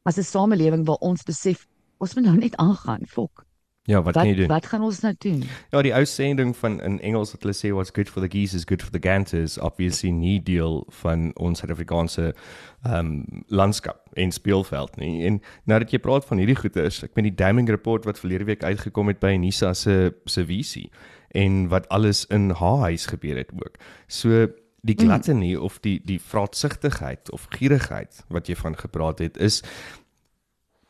as 0.03 0.17
'n 0.17 0.23
samelewing 0.23 0.85
waar 0.85 0.99
ons 0.99 1.23
besef 1.23 1.67
ons 1.99 2.15
moet 2.15 2.25
nou 2.25 2.37
net 2.37 2.55
aangaan, 2.55 3.05
fok. 3.07 3.45
Ja, 3.89 4.01
wat, 4.01 4.13
wat 4.13 4.13
kan 4.13 4.27
jy 4.27 4.35
doen? 4.35 4.47
Wat 4.47 4.65
gaan 4.65 4.83
ons 4.85 4.99
nou 4.99 5.13
doen? 5.17 5.43
Ja, 5.73 5.81
die 5.81 5.93
ou 5.97 6.03
sending 6.05 6.51
van 6.57 6.77
in 6.85 6.99
Engels 7.01 7.31
wat 7.33 7.47
hulle 7.47 7.55
sê 7.57 7.71
what's 7.73 7.93
good 7.95 8.09
for 8.09 8.21
the 8.21 8.29
geese 8.29 8.53
is 8.55 8.67
good 8.69 8.83
for 8.85 8.93
the 8.93 9.01
ganters, 9.01 9.57
obviously 9.57 10.11
nie 10.13 10.37
deel 10.43 10.83
van 11.01 11.31
ons 11.41 11.63
Suid-Afrikaanse 11.63 12.31
ehm 12.31 12.93
um, 12.97 13.41
landskap 13.49 14.05
en 14.13 14.31
speelveld 14.31 14.95
nie. 15.01 15.25
En 15.25 15.41
nou 15.69 15.79
dat 15.81 15.91
jy 15.93 16.01
praat 16.01 16.25
van 16.29 16.37
hierdie 16.41 16.57
goeie 16.57 16.85
is, 16.85 17.01
ek 17.05 17.17
meen 17.17 17.31
die 17.31 17.37
damming 17.41 17.69
report 17.69 18.05
wat 18.05 18.21
verlede 18.21 18.45
week 18.49 18.63
uitgekom 18.63 19.09
het 19.09 19.21
by 19.21 19.33
Nisa 19.41 19.73
se 19.73 20.13
se 20.25 20.45
visie 20.45 20.89
en 21.37 21.67
wat 21.73 21.89
alles 21.89 22.25
in 22.29 22.51
haar 22.61 22.85
huis 22.89 23.05
gebeur 23.09 23.37
het 23.37 23.53
ook. 23.57 23.81
So 24.07 24.47
die 24.81 24.95
mm. 24.97 25.05
gluttony 25.05 25.53
mm. 25.55 25.61
of 25.61 25.79
die 25.79 26.01
die 26.05 26.19
vraatsigtigheid 26.21 27.31
of 27.31 27.47
gierigheid 27.49 28.23
wat 28.29 28.49
jy 28.49 28.55
van 28.57 28.77
gepraat 28.77 29.19
het 29.19 29.37
is 29.37 29.61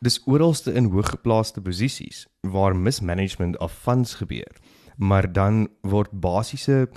dis 0.02 0.18
oralste 0.26 0.72
in 0.74 0.90
hooggeplaaste 0.90 1.62
posisies 1.62 2.26
waar 2.40 2.76
mismanagement 2.76 3.58
of 3.58 3.72
funds 3.72 4.14
gebeur. 4.14 4.56
Maar 4.96 5.32
dan 5.32 5.68
word 5.80 6.10
basiese 6.10 6.88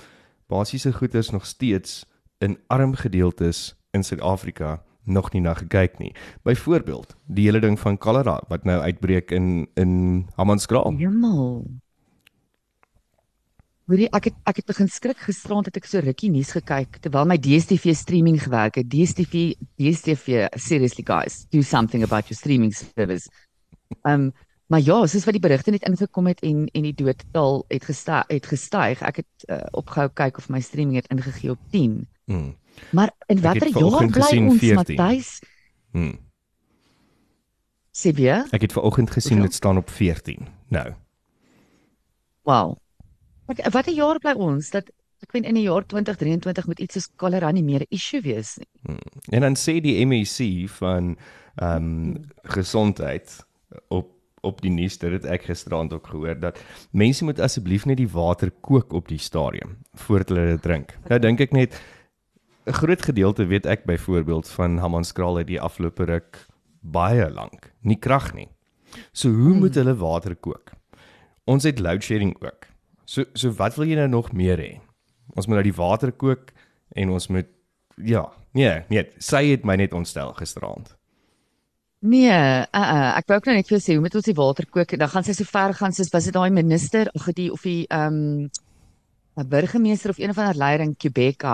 basiese 0.46 0.92
goederes 0.92 1.30
nog 1.30 1.46
steeds 1.46 2.04
in 2.38 2.58
arm 2.66 2.94
gedeeltes 2.94 3.74
in 3.90 4.04
Suid-Afrika 4.04 4.82
nog 5.04 5.32
nie 5.32 5.42
na 5.42 5.54
gekyk 5.54 5.98
nie. 5.98 6.12
Byvoorbeeld, 6.42 7.16
die 7.26 7.44
hele 7.46 7.60
ding 7.60 7.78
van 7.78 7.96
cholera 7.98 8.40
wat 8.48 8.64
nou 8.64 8.80
uitbreek 8.80 9.30
in 9.30 9.68
in 9.74 10.26
Hammanskraal. 10.34 10.94
Hemel. 10.98 11.66
Hoorie, 13.86 14.08
ek 14.10 14.32
het 14.32 14.38
ek 14.50 14.56
het 14.58 14.66
begin 14.66 14.88
skrik 14.90 15.20
gisterand 15.22 15.68
het 15.68 15.76
ek 15.78 15.84
so 15.86 16.00
rukkie 16.02 16.26
nuus 16.34 16.48
gekyk 16.56 16.96
terwyl 17.04 17.28
my 17.30 17.36
DStv 17.38 17.92
streaming 17.94 18.40
gewerk 18.42 18.80
het. 18.80 18.88
DStv 18.90 19.52
DStv 19.78 20.48
seriously 20.58 21.04
guys, 21.06 21.44
do 21.54 21.62
something 21.62 22.02
about 22.02 22.26
your 22.26 22.34
streaming 22.34 22.72
service. 22.74 23.30
Um 24.02 24.32
maar 24.66 24.82
ja, 24.82 24.96
soos 25.06 25.22
wat 25.28 25.36
die 25.36 25.42
berigte 25.44 25.70
net 25.70 25.86
ingekom 25.86 26.26
het 26.26 26.42
en 26.42 26.64
en 26.66 26.82
die 26.82 26.96
doodtal 26.98 27.62
het 27.70 27.86
gestyg 27.86 28.24
het 28.32 28.48
gestyg. 28.50 29.04
Ek 29.06 29.20
het 29.22 29.44
uh, 29.46 29.60
opgehou 29.78 30.08
kyk 30.18 30.40
of 30.42 30.48
my 30.50 30.58
streaming 30.58 30.98
het 30.98 31.06
ingegee 31.14 31.52
op 31.54 31.60
10. 31.70 32.00
Hmm. 32.26 32.56
Maar 32.90 33.12
in 33.30 33.38
watter 33.44 33.70
jaar 33.70 34.08
bly 34.10 34.40
ons 34.48 34.64
Matthys? 34.80 35.30
Hmm. 35.94 36.16
Sibia? 37.94 38.40
Ek 38.50 38.66
het 38.66 38.74
ver 38.74 38.82
oggend 38.82 39.14
gesien 39.14 39.46
dit 39.46 39.54
staan 39.54 39.78
op 39.78 39.94
14. 39.94 40.42
Nou. 40.74 40.88
Wow. 42.42 42.74
Ek 43.46 43.72
wat 43.72 43.86
'n 43.86 43.94
jaar 43.94 44.18
bly 44.18 44.34
ons 44.34 44.70
dat 44.70 44.90
ek 45.22 45.32
weet 45.32 45.46
in 45.46 45.54
die 45.54 45.66
jaar 45.66 45.86
2023 45.86 46.66
moet 46.66 46.80
iets 46.80 46.94
soos 46.94 47.08
cholera 47.16 47.50
nie 47.52 47.62
meer 47.62 47.80
'n 47.80 47.94
issue 47.94 48.20
wees 48.20 48.58
nie. 48.58 48.98
En 49.30 49.40
dan 49.40 49.54
sê 49.56 49.80
die 49.80 50.04
MEC 50.06 50.68
van 50.68 51.16
ehm 51.56 51.76
um, 51.76 52.24
gesondheid 52.42 53.46
op 53.88 54.12
op 54.46 54.60
die 54.62 54.70
nuus 54.70 54.98
dit 54.98 55.12
het 55.12 55.24
ek 55.24 55.48
gisteraand 55.48 55.92
ook 55.92 56.06
gehoor 56.06 56.38
dat 56.40 56.60
mense 56.92 57.24
moet 57.24 57.40
asseblief 57.40 57.86
net 57.86 57.96
die 57.96 58.10
water 58.12 58.50
kook 58.60 58.92
op 58.92 59.08
die 59.08 59.18
stadium 59.18 59.76
voordat 59.94 60.28
hulle 60.28 60.46
dit 60.46 60.62
drink. 60.62 60.98
Nou 61.08 61.18
dink 61.18 61.40
ek 61.40 61.52
net 61.52 61.80
'n 62.66 62.72
groot 62.72 63.02
gedeelte 63.02 63.46
weet 63.46 63.66
ek 63.66 63.84
byvoorbeeld 63.84 64.48
van 64.48 64.78
Hammanskraal 64.78 65.36
het 65.36 65.46
die 65.46 65.60
afgelope 65.60 66.04
ruk 66.04 66.46
baie 66.80 67.30
lank 67.30 67.72
nie 67.82 67.98
krag 67.98 68.34
nie. 68.34 68.48
So 69.12 69.28
hoe 69.28 69.54
moet 69.54 69.74
hulle 69.74 69.94
water 69.94 70.36
kook? 70.36 70.72
Ons 71.44 71.64
het 71.64 71.78
load 71.78 72.02
shedding 72.02 72.36
ook. 72.42 72.75
So 73.06 73.24
so 73.38 73.54
wat 73.60 73.78
wil 73.78 73.86
jy 73.88 73.98
nou 74.00 74.08
nog 74.10 74.32
meer 74.34 74.60
hê? 74.60 74.72
Ons 75.34 75.46
moet 75.46 75.60
nou 75.60 75.66
die 75.66 75.76
water 75.76 76.12
kook 76.12 76.52
en 76.96 77.14
ons 77.14 77.28
moet 77.30 77.48
ja, 77.96 78.26
nee, 78.52 78.72
nee, 78.90 79.06
sy 79.22 79.46
het 79.52 79.64
my 79.64 79.78
net 79.80 79.94
ontstel 79.96 80.34
gisteraand. 80.36 80.90
Nee, 82.06 82.28
uh, 82.28 82.66
uh, 82.76 83.12
ek 83.16 83.30
wou 83.30 83.38
ook 83.38 83.48
nou 83.48 83.56
net 83.56 83.70
vir 83.70 83.78
jou 83.78 83.82
sê 83.82 83.96
hoe 83.96 84.04
moet 84.04 84.18
ons 84.18 84.28
die 84.28 84.36
water 84.36 84.68
kook? 84.68 84.92
Dan 85.00 85.10
gaan 85.10 85.24
sy 85.26 85.34
so 85.38 85.48
ver 85.48 85.74
gaan 85.78 85.94
soos 85.96 86.12
was 86.12 86.28
dit 86.28 86.36
daai 86.36 86.52
minister 86.52 87.08
of 87.16 87.30
die 87.38 87.48
of 87.54 87.64
die 87.66 87.86
ehm 87.88 88.20
um, 88.20 88.50
'n 89.36 89.48
burgemeester 89.52 90.10
of 90.10 90.18
een 90.18 90.32
van 90.34 90.46
haar 90.48 90.56
leier 90.56 90.80
in 90.80 90.94
Quebec 90.96 91.44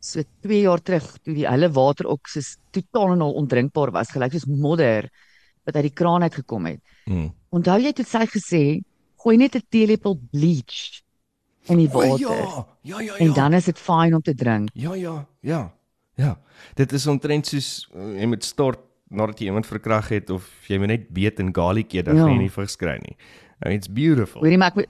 so 0.00 0.22
2 0.42 0.60
jaar 0.60 0.82
terug 0.82 1.06
toe 1.22 1.34
die 1.34 1.46
hele 1.46 1.68
water 1.72 2.08
ook 2.10 2.28
soos 2.30 2.56
totaal 2.74 3.14
en 3.14 3.24
al 3.26 3.36
ondrinkbaar 3.40 3.92
was, 3.94 4.12
gelyk 4.14 4.34
soos 4.34 4.46
modder 4.46 5.08
wat 5.66 5.78
uit 5.78 5.88
die 5.88 5.96
kraan 5.98 6.22
uit 6.22 6.34
gekom 6.34 6.66
het. 6.70 6.80
Hmm. 7.06 7.32
Onthou 7.50 7.78
jy 7.82 7.92
toe 7.96 8.06
sy 8.06 8.26
gesê, 8.30 8.62
gooi 9.26 9.36
net 9.40 9.56
'n 9.58 9.62
teelepel 9.74 10.14
bleach 10.30 11.02
in 11.68 11.78
die 11.82 11.88
water. 11.90 12.30
ja, 12.30 12.66
ja, 12.82 13.00
ja. 13.00 13.14
En 13.18 13.32
dan 13.34 13.52
is 13.58 13.64
dit 13.64 13.78
fyn 13.78 14.14
om 14.14 14.22
te 14.22 14.34
drink. 14.34 14.68
Ja, 14.74 14.94
ja, 14.94 15.26
ja. 15.40 15.72
Ja. 16.14 16.38
Dit 16.74 16.92
is 16.92 17.06
omtrent 17.06 17.46
soos 17.46 17.88
uh, 17.94 18.14
jy 18.20 18.26
moet 18.26 18.44
stort 18.44 18.78
nadat 19.10 19.38
jy 19.38 19.46
iemand 19.50 19.66
verkrag 19.66 20.08
het 20.08 20.30
of 20.30 20.46
jy 20.68 20.78
moet 20.78 20.88
net 20.88 21.08
beet 21.12 21.38
in 21.42 21.52
garlic 21.54 21.92
eet 21.92 22.06
dan 22.06 22.16
Ja. 22.16 22.22
gaan 22.22 22.32
jy 22.32 22.38
nie 22.46 22.50
vigs 22.50 22.76
kry 22.76 22.96
nie. 23.02 23.16
Uh, 23.66 23.72
It's 23.74 23.88
beautiful. 23.88 24.40
Hoorie 24.40 24.58
maar 24.58 24.68
ek 24.72 24.74
moet 24.76 24.88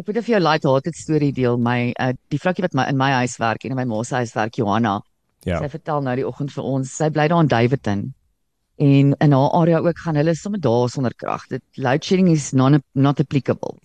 ek 0.00 0.06
moet 0.06 0.24
vir 0.24 0.34
jou 0.34 0.40
light 0.40 0.64
hearted 0.64 0.94
storie 0.96 1.32
deel. 1.32 1.56
My 1.58 1.92
uh, 2.00 2.12
die 2.28 2.38
vrou 2.38 2.54
wat 2.58 2.74
my 2.74 2.88
in 2.88 2.96
my 2.96 3.10
huis 3.22 3.36
werk 3.38 3.64
en 3.64 3.70
in 3.70 3.76
my 3.76 3.84
ma 3.84 4.02
se 4.02 4.14
huis 4.14 4.32
werk, 4.34 4.54
Johanna. 4.56 5.00
Ja. 5.44 5.58
Sy 5.60 5.68
vertel 5.68 6.00
nou 6.02 6.16
die 6.16 6.26
oggend 6.26 6.50
vir 6.52 6.64
ons, 6.64 6.90
sy 6.96 7.10
bly 7.10 7.28
daar 7.28 7.40
in 7.42 7.48
Davidton. 7.48 8.14
En 8.76 9.12
in 9.12 9.32
haar 9.32 9.50
area 9.50 9.78
ook 9.78 9.98
gaan 9.98 10.16
hulle 10.16 10.34
sommer 10.34 10.60
daar 10.60 10.88
sonder 10.88 11.14
krag. 11.14 11.46
Dit 11.46 11.62
load 11.74 12.04
shedding 12.04 12.28
is 12.30 12.52
non 12.52 12.82
not 12.92 13.20
applicable. 13.20 13.76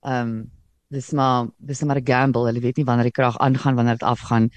Ehm 0.00 0.28
um, 0.28 0.50
dis 0.88 1.12
maar 1.12 1.48
dis 1.56 1.82
maar 1.82 2.00
'n 2.00 2.06
gamble. 2.06 2.46
Hulle 2.46 2.60
weet 2.60 2.76
nie 2.76 2.84
wanneer 2.84 3.04
die 3.04 3.12
krag 3.12 3.38
aangaan, 3.38 3.74
wanneer 3.74 3.98
dit 3.98 4.08
afgaan. 4.08 4.50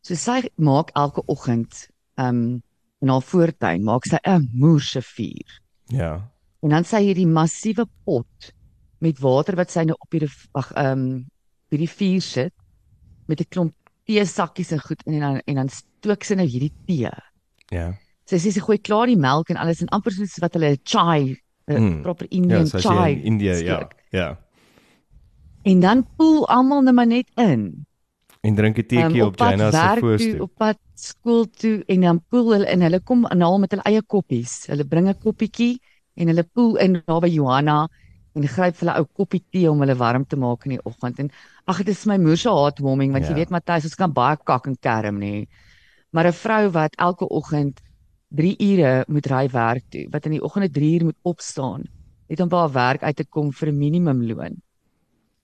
So 0.00 0.14
sy 0.14 0.48
maak 0.56 0.90
elke 0.94 1.22
oggend 1.26 1.88
ehm 2.14 2.28
um, 2.28 2.62
in 3.00 3.08
haar 3.08 3.22
voortuin 3.22 3.84
maak 3.84 4.04
sy 4.04 4.18
'n 4.22 4.48
moerse 4.52 5.02
vuur. 5.02 5.60
Ja. 5.86 6.30
En 6.60 6.68
dan 6.68 6.84
sy 6.84 7.02
hierdie 7.02 7.26
massiewe 7.26 7.86
pot 8.04 8.52
met 8.98 9.18
water 9.18 9.56
wat 9.56 9.70
sy 9.70 9.84
nou 9.84 9.96
op 9.98 10.12
hierdie 10.12 10.32
ag 10.52 10.72
ehm 10.72 10.98
um, 10.98 11.26
by 11.70 11.76
die 11.76 11.90
vuur 11.90 12.22
sit 12.22 12.54
met 13.26 13.40
'n 13.40 13.48
klomp 13.48 13.74
tee 14.04 14.24
sakkies 14.24 14.72
en 14.72 14.80
goed 14.80 15.02
in 15.06 15.14
en 15.14 15.20
dan 15.20 15.40
en 15.44 15.54
dan 15.54 15.68
stook 15.68 16.24
sy 16.24 16.34
nou 16.34 16.46
hierdie 16.46 16.72
tee. 16.86 17.10
Ja. 17.72 17.92
Sy 18.26 18.36
sê 18.40 18.52
sy 18.52 18.60
gooi 18.60 18.78
klaar 18.78 19.06
die 19.06 19.16
melk 19.20 19.50
en 19.50 19.56
alles 19.56 19.82
en 19.82 19.88
amper 19.92 20.12
soos 20.12 20.38
wat 20.40 20.54
hulle 20.54 20.76
chai, 20.84 21.36
'n 21.68 21.80
Mm. 21.80 22.02
proper 22.02 22.26
Ja, 22.30 22.36
Indian 22.38 22.66
so 22.66 22.76
as 22.78 22.84
chai. 22.84 23.12
in 23.12 23.22
India, 23.22 23.52
ja. 23.54 23.76
steek. 23.76 23.94
Ja. 24.12 24.38
En 25.64 25.80
dan 25.80 26.06
poel 26.16 26.48
almal 26.48 26.82
net 26.82 26.94
maar 26.94 27.06
net 27.06 27.28
in. 27.36 27.86
En 28.42 28.54
drink 28.54 28.76
'n 28.76 28.80
Ehm, 28.80 28.86
teetjie 28.88 29.24
op 29.24 29.36
pad 29.36 29.50
China 29.52 29.70
se 29.70 30.00
voorstoep. 30.00 30.40
Op 30.40 30.50
pad 30.56 30.78
skool 30.94 31.46
toe 31.50 31.82
en 31.86 32.00
dan 32.00 32.22
poel 32.28 32.52
hulle 32.52 32.66
en 32.66 32.80
hulle 32.80 33.00
kom 33.00 33.24
en 33.26 33.40
haal 33.40 33.58
met 33.58 33.70
hulle 33.70 33.82
eie 33.82 34.02
koppies. 34.02 34.66
Hulle 34.66 34.84
bring 34.84 35.08
'n 35.08 35.18
koppietjie 35.18 35.80
en 36.16 36.26
hulle 36.28 36.44
poel 36.44 36.76
in 36.76 37.02
daar 37.06 37.20
by 37.20 37.28
Johanna 37.28 37.88
en 38.34 38.48
gryp 38.48 38.76
hulle 38.78 38.98
ou 38.98 39.06
koppie 39.12 39.44
tee 39.50 39.70
om 39.70 39.80
hulle 39.80 39.94
warm 39.96 40.24
te 40.26 40.36
maak 40.36 40.64
in 40.64 40.70
die 40.70 40.84
oggend. 40.84 41.18
En 41.18 41.30
ag 41.66 41.76
dit 41.78 41.88
is 41.88 42.04
my 42.06 42.16
moer 42.18 42.36
se 42.36 42.48
heartwarming 42.48 43.12
want 43.12 43.24
Ja. 43.24 43.30
jy 43.30 43.34
weet 43.36 43.50
Matthys, 43.50 43.84
ons 43.84 43.94
kan 43.94 44.12
baie 44.12 44.36
kak 44.44 44.66
en 44.66 44.76
kerm 44.80 45.18
nê. 45.20 45.46
Maar 46.12 46.26
'n 46.26 46.32
vrou 46.32 46.70
wat 46.70 46.94
elke 46.96 47.28
oggend 47.28 47.80
3 48.34 48.56
ure 48.58 49.04
moet 49.08 49.26
ry 49.30 49.48
werk 49.52 49.84
toe, 49.90 50.06
wat 50.10 50.26
in 50.26 50.32
die 50.32 50.42
oggende 50.42 50.70
3 50.70 50.92
uur 50.98 51.04
moet 51.04 51.20
opstaan, 51.22 51.84
net 52.28 52.40
om 52.40 52.48
by 52.48 52.56
haar 52.64 52.72
werk 52.72 53.02
uit 53.02 53.16
te 53.16 53.24
kom 53.24 53.52
vir 53.52 53.68
'n 53.68 53.78
minimumloon. 53.78 54.60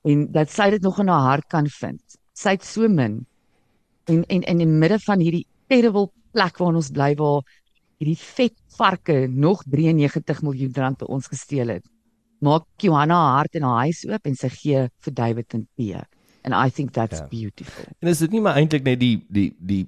En 0.04 0.32
dat 0.32 0.50
sy 0.50 0.70
dit 0.70 0.82
nog 0.82 0.98
in 1.00 1.08
haar 1.08 1.26
hart 1.28 1.46
kan 1.48 1.66
vind. 1.66 2.00
Sy 2.34 2.50
het 2.50 2.64
so 2.64 2.88
min 2.88 3.26
en 4.06 4.24
en 4.28 4.42
en 4.42 4.42
in 4.42 4.58
die 4.58 4.66
midde 4.66 4.98
van 4.98 5.20
hierdie 5.20 5.46
terrible 5.68 6.08
plek 6.32 6.58
waar 6.58 6.74
ons 6.74 6.90
bly 6.90 7.14
waar 7.14 7.42
hierdie 7.98 8.16
vet 8.18 8.54
varke 8.78 9.28
nog 9.28 9.62
93 9.64 10.42
miljoen 10.42 10.72
rand 10.74 10.98
by 10.98 11.04
ons 11.06 11.26
gesteel 11.28 11.68
het. 11.68 11.84
Maak 12.40 12.64
Johanna 12.78 13.14
haar 13.14 13.36
hart 13.36 13.54
en 13.54 13.62
haar 13.62 13.84
huis 13.84 14.04
oop 14.08 14.26
en 14.26 14.34
sy 14.34 14.48
gee 14.48 14.88
vir 15.04 15.12
David 15.14 15.54
'n 15.54 15.68
tee. 15.76 16.00
And 16.42 16.54
I 16.54 16.70
think 16.70 16.92
that's 16.92 17.18
Ja. 17.18 17.26
beautiful. 17.28 17.84
En 18.00 18.08
is 18.08 18.18
dit 18.18 18.30
nie 18.30 18.40
maar 18.40 18.56
eintlik 18.56 18.82
net 18.82 18.98
die 19.00 19.22
die 19.28 19.52
die 19.58 19.86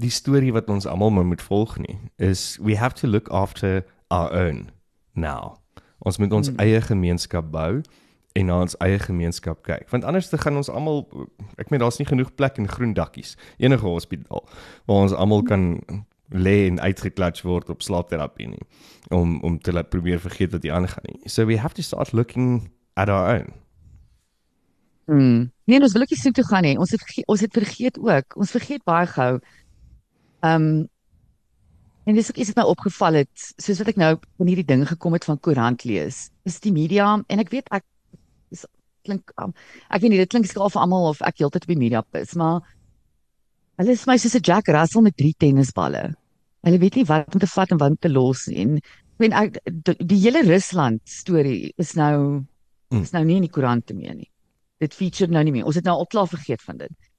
die 0.00 0.10
storie 0.10 0.52
wat 0.52 0.68
ons 0.68 0.86
almal 0.86 1.10
moet 1.24 1.42
volg 1.42 1.78
nie 1.78 1.98
is 2.16 2.58
we 2.62 2.76
have 2.76 2.94
to 2.94 3.06
look 3.06 3.28
after 3.30 3.84
our 4.10 4.32
own 4.32 4.70
now. 5.14 5.56
Ons 5.98 6.18
moet 6.18 6.32
ons 6.32 6.48
Hmm. 6.48 6.58
eie 6.58 6.80
gemeenskap 6.80 7.50
bou 7.50 7.82
en 8.34 8.46
na 8.46 8.60
ons 8.60 8.74
eie 8.82 8.98
gemeenskap 8.98 9.62
kyk. 9.62 9.90
Want 9.90 10.04
anders 10.04 10.28
te 10.28 10.38
gaan 10.38 10.56
ons 10.56 10.68
almal 10.68 11.06
ek 11.56 11.70
meen 11.70 11.80
daar's 11.80 11.98
nie 11.98 12.06
genoeg 12.06 12.34
plek 12.34 12.58
in 12.58 12.68
groen 12.68 12.94
dakkies 12.94 13.36
enige 13.58 13.86
hospitaal 13.86 14.48
waar 14.86 14.96
ons 15.06 15.12
almal 15.12 15.42
kan 15.42 15.78
lê 16.34 16.66
en 16.66 16.80
uitgeklats 16.80 17.42
word 17.42 17.70
op 17.70 17.82
slaapterapie 17.82 18.48
nie 18.48 18.66
om 19.10 19.40
om 19.42 19.58
te 19.58 19.72
laat 19.72 19.90
probeer 19.90 20.18
vergeet 20.20 20.52
wat 20.52 20.62
hier 20.62 20.72
aangaan 20.74 21.04
nie. 21.06 21.28
So 21.28 21.44
we 21.46 21.56
have 21.58 21.74
to 21.74 21.82
start 21.82 22.12
looking 22.12 22.70
at 22.96 23.08
our 23.08 23.38
own. 23.38 23.52
Mm. 25.06 25.50
Nee, 25.64 25.80
ons 25.80 25.92
wil 25.92 26.02
ook 26.02 26.10
nie 26.10 26.18
so 26.18 26.30
toe 26.30 26.44
gaan 26.48 26.64
nie. 26.64 26.78
Ons 26.80 26.90
het 26.90 27.02
ons 27.26 27.40
het 27.40 27.52
vergeet 27.52 27.98
ook. 28.00 28.36
Ons 28.40 28.50
vergeet 28.50 28.84
baie 28.84 29.06
gou. 29.06 29.38
Ehm 30.44 30.66
um, 30.66 30.88
en 32.04 32.18
dis 32.18 32.28
ook 32.28 32.36
iets 32.36 32.50
wat 32.52 32.58
my 32.60 32.64
opgeval 32.68 33.16
het, 33.22 33.44
soos 33.56 33.78
wat 33.80 33.88
ek 33.94 33.96
nou 33.96 34.10
van 34.20 34.48
hierdie 34.50 34.66
ding 34.68 34.82
gekom 34.84 35.14
het 35.16 35.24
van 35.24 35.38
koerant 35.40 35.86
lees. 35.88 36.26
Is 36.44 36.58
die 36.60 36.72
media 36.72 37.14
en 37.16 37.40
ek 37.40 37.48
weet 37.54 37.70
ek 37.72 37.84
is 38.52 38.66
klink 39.08 39.32
um, 39.40 39.54
ek 39.88 40.02
weet 40.02 40.12
nie 40.12 40.20
dit 40.20 40.28
klink 40.34 40.50
skaaf 40.50 40.74
vir 40.76 40.82
almal 40.84 41.08
of 41.14 41.22
ek 41.24 41.40
heeltyd 41.40 41.64
op 41.64 41.72
die 41.72 41.80
media 41.80 42.04
is, 42.20 42.34
maar 42.36 42.60
hulle 43.80 43.96
is 43.96 44.04
my 44.06 44.18
soos 44.20 44.36
'n 44.36 44.44
Jack 44.44 44.68
Russell 44.68 45.02
met 45.02 45.16
drie 45.16 45.32
tennisballe. 45.38 46.12
Hulle 46.64 46.78
weet 46.78 47.00
nie 47.00 47.08
wat 47.08 47.32
om 47.32 47.40
te 47.40 47.48
vat 47.48 47.72
en 47.72 47.80
wat 47.80 47.96
om 47.96 47.96
te 47.96 48.12
los. 48.12 48.46
En 48.48 48.76
ek 48.76 49.18
weet 49.24 49.32
ek 49.32 49.58
die, 49.64 49.96
die 50.12 50.20
hele 50.28 50.44
Rusland 50.44 51.00
storie 51.08 51.72
is 51.78 51.94
nou 51.94 52.44
Mm. 52.92 53.02
is 53.02 53.12
nou 53.12 53.24
nie 53.24 53.36
in 53.36 53.46
die 53.48 53.50
koerante 53.50 53.94
meer 53.96 54.14
nie 54.14 54.30
dit 54.82 54.94
feature 54.94 55.32
nou 55.32 55.42
nie 55.46 55.54
meer. 55.54 55.68
Ons 55.68 55.78
het 55.80 55.86
nou 55.88 55.96
al 55.96 56.08
klaar 56.10 56.30
vergeet 56.30 56.62
van 56.64 56.80
dit. 56.82 57.10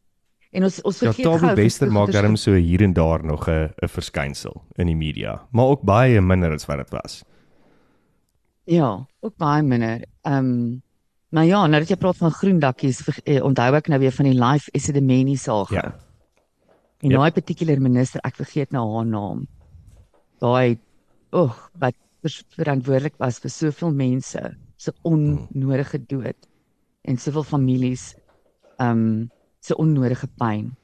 En 0.55 0.63
ons 0.63 0.77
ons 0.87 0.99
Ja, 1.01 1.09
vergeet 1.11 1.25
Tabu 1.27 1.39
gou 1.43 1.55
Bester 1.57 1.89
van 1.89 1.95
maak 1.97 2.11
darm 2.15 2.35
so 2.39 2.53
hier 2.55 2.81
en 2.85 2.93
daar 2.95 3.23
nog 3.27 3.47
'n 3.49 3.73
'n 3.83 3.87
verskynsel 3.91 4.61
in 4.77 4.87
die 4.87 4.95
media, 4.95 5.41
maar 5.51 5.65
ook 5.65 5.81
baie 5.83 6.21
minder 6.21 6.51
as 6.53 6.65
wat 6.65 6.77
dit 6.77 6.89
was. 6.89 7.23
Ja, 8.65 9.05
ook 9.21 9.35
baie 9.37 9.63
minder. 9.63 10.05
Ehm 10.23 10.37
um, 10.37 10.81
maar 11.29 11.45
ja, 11.45 11.67
nou 11.67 11.79
dat 11.79 11.89
jy 11.89 11.95
praat 11.97 12.17
van 12.17 12.31
groen 12.31 12.59
dakkies, 12.59 13.01
eh, 13.25 13.43
onthou 13.43 13.75
ek 13.75 13.87
nou 13.87 13.99
weer 13.99 14.11
van 14.11 14.25
die 14.25 14.39
Life 14.39 14.71
Esidimeni 14.71 15.35
saak. 15.35 15.69
Ja. 15.69 15.83
En 17.01 17.09
Yep. 17.09 17.19
daai 17.19 17.31
particular 17.31 17.81
minister, 17.81 18.19
ek 18.23 18.35
vergeet 18.35 18.71
nou 18.71 18.95
haar 18.95 19.05
naam. 19.05 19.47
Daai 20.39 20.77
oeg, 21.33 21.69
wat 21.79 21.93
vers- 22.21 22.43
verantwoordelik 22.55 23.13
was 23.17 23.39
vir 23.39 23.49
soveel 23.49 23.91
mense 23.93 24.55
se 24.77 24.93
onnodige 25.03 25.99
dood 26.07 26.47
en 27.03 27.17
soveel 27.17 27.43
families 27.43 28.15
ehm 28.79 28.89
um, 28.91 29.31
se 29.65 29.77
onnodige 29.77 30.27
pyn. 30.37 30.75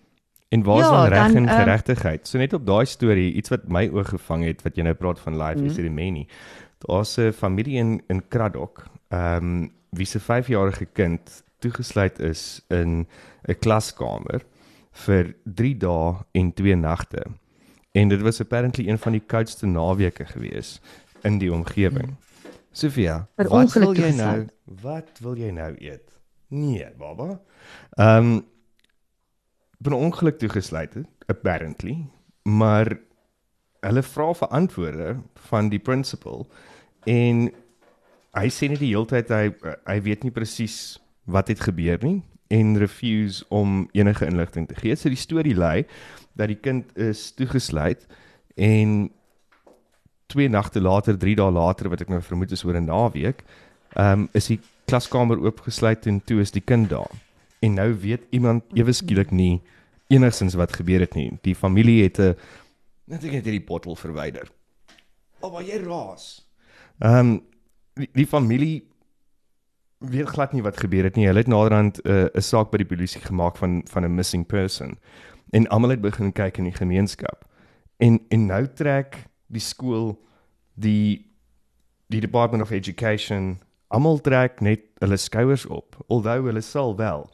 En 0.52 0.64
waar 0.64 0.80
is 0.80 0.86
Ja, 0.86 0.92
dan 0.92 1.08
reg 1.08 1.34
en 1.34 1.48
ehm, 1.48 1.58
geregtigheid? 1.58 2.28
So 2.28 2.38
net 2.38 2.54
op 2.54 2.66
daai 2.66 2.86
storie, 2.86 3.34
iets 3.34 3.50
wat 3.50 3.68
my 3.72 3.86
oog 3.94 4.10
gevang 4.10 4.44
het 4.44 4.62
wat 4.66 4.76
jy 4.76 4.84
nou 4.84 4.96
praat 5.00 5.20
van 5.20 5.38
life 5.40 5.64
is 5.64 5.78
dit 5.80 5.92
menie. 5.92 6.28
Daar's 6.84 7.18
'n 7.18 7.32
familie 7.32 7.78
in 7.78 8.02
in 8.08 8.28
Kraddock, 8.28 8.84
ehm 9.10 9.46
um, 9.46 9.72
wie 9.90 10.06
se 10.06 10.20
5-jarige 10.20 10.86
kind 10.86 11.44
toegesluit 11.60 12.20
is 12.20 12.62
in 12.68 13.08
'n 13.48 13.60
klaskamer 13.60 14.42
vir 14.92 15.36
3 15.44 15.78
dae 15.78 16.16
en 16.32 16.54
2 16.54 16.76
nagte. 16.76 17.24
En 17.92 18.08
dit 18.08 18.22
was 18.22 18.40
apparently 18.42 18.88
een 18.88 18.98
van 18.98 19.12
die 19.12 19.24
koudste 19.26 19.66
naweke 19.66 20.26
gewees 20.26 20.82
in 21.22 21.38
die 21.38 21.54
omgewing. 21.54 22.16
Sofia, 22.72 23.28
Per 23.36 23.50
wat 23.50 23.74
wil 23.74 23.96
jy 23.96 24.12
nou? 24.16 24.48
Wat 24.82 25.20
wil 25.20 25.36
jy 25.36 25.52
nou 25.52 25.76
eet? 25.80 26.20
Nee, 26.48 26.88
baba. 26.98 27.40
Ehm 27.96 28.18
um, 28.18 28.50
per 29.82 29.94
ongeluk 29.98 30.38
toegesluit 30.38 30.94
het 30.94 31.30
apparently, 31.32 31.98
maar 32.44 32.98
hulle 33.82 34.04
vra 34.06 34.34
vir 34.38 34.48
antwoorde 34.48 35.16
van 35.50 35.70
die 35.70 35.82
principal 35.82 36.46
en 37.10 37.48
hy 38.38 38.48
sê 38.54 38.70
net 38.70 38.82
die 38.82 38.92
hele 38.94 39.10
tyd 39.10 39.32
hy 39.34 39.48
hy 39.90 39.98
weet 40.06 40.26
nie 40.26 40.34
presies 40.34 41.00
wat 41.26 41.50
het 41.52 41.64
gebeur 41.66 42.02
nie 42.06 42.20
en 42.52 42.76
refuse 42.78 43.46
om 43.50 43.88
enige 43.96 44.28
inligting 44.28 44.68
te 44.68 44.76
gee. 44.76 44.96
So 44.96 45.10
die 45.10 45.20
storie 45.20 45.56
lei 45.56 45.86
dat 46.36 46.52
die 46.52 46.60
kind 46.60 46.92
is 47.00 47.30
toegesluit 47.38 48.06
en 48.60 49.10
twee 50.32 50.50
nagte 50.52 50.80
later, 50.80 51.18
3 51.18 51.36
dae 51.40 51.52
later 51.52 51.90
wat 51.92 52.04
ek 52.04 52.12
nou 52.12 52.22
vermoed 52.24 52.52
is 52.52 52.64
oor 52.64 52.78
'n 52.78 52.88
naweek, 52.88 53.44
ehm 53.96 54.28
um, 54.28 54.30
is 54.34 54.48
die 54.48 54.60
klaskamer 54.88 55.40
oopgesluit 55.40 56.08
en 56.08 56.22
toe 56.24 56.40
is 56.42 56.52
die 56.52 56.64
kind 56.64 56.90
daar. 56.90 57.12
En 57.62 57.77
nou 57.77 57.91
weet 58.01 58.25
iemand 58.34 58.63
ewe 58.74 58.94
skielik 58.94 59.32
nie 59.32 59.62
enigsins 60.12 60.58
wat 60.60 60.74
gebeur 60.75 61.00
het 61.06 61.15
nie. 61.15 61.30
Die 61.46 61.56
familie 61.56 62.03
het 62.03 62.20
'n 62.20 62.36
net 63.06 63.24
ek 63.24 63.32
het 63.32 63.46
hierdie 63.46 63.65
bottel 63.65 63.96
verwyder. 63.96 64.50
Oh, 65.39 65.51
maar 65.53 65.63
jy 65.63 65.77
raas. 65.84 66.48
Ehm 67.00 67.18
um, 67.18 67.41
die, 67.94 68.10
die 68.13 68.27
familie 68.27 68.88
weet 69.98 70.30
glad 70.34 70.53
nie 70.53 70.63
wat 70.65 70.80
gebeur 70.80 71.03
het 71.03 71.15
nie. 71.15 71.27
Hulle 71.27 71.44
het 71.44 71.48
naderhand 71.48 72.01
eh, 72.01 72.13
'n 72.13 72.30
uh, 72.34 72.41
saak 72.41 72.72
by 72.72 72.77
die 72.77 72.91
polisie 72.96 73.22
gemaak 73.22 73.58
van 73.58 73.82
van 73.86 74.06
'n 74.06 74.15
missing 74.15 74.46
person. 74.46 74.98
En 75.50 75.68
almal 75.68 75.89
het 75.89 76.01
begin 76.01 76.32
kyk 76.32 76.58
in 76.58 76.63
die 76.63 76.77
gemeenskap. 76.77 77.46
En 77.98 78.20
en 78.30 78.46
nou 78.46 78.68
trek 78.74 79.25
die 79.48 79.62
skool 79.62 80.24
die 80.74 81.32
die 82.08 82.20
Department 82.20 82.63
of 82.63 82.72
Education 82.72 83.60
almal 83.91 84.19
trek 84.24 84.62
net 84.63 84.83
hulle 85.03 85.17
skouers 85.17 85.65
op. 85.65 85.98
Alhoewel 86.07 86.51
hulle 86.51 86.65
sal 86.65 86.95
wel 87.00 87.27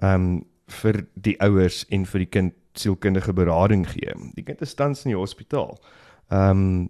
ehm 0.00 0.14
um, 0.14 0.30
vir 0.70 1.00
die 1.18 1.34
ouers 1.42 1.82
en 1.90 2.04
vir 2.06 2.22
die 2.22 2.30
kind 2.30 2.52
sielkundige 2.78 3.32
berading 3.34 3.82
gee. 3.90 4.12
Die 4.36 4.44
kind 4.46 4.60
is 4.62 4.76
tans 4.78 5.04
in 5.04 5.14
die 5.14 5.18
hospitaal. 5.18 5.76
Ehm 6.30 6.50
um, 6.50 6.88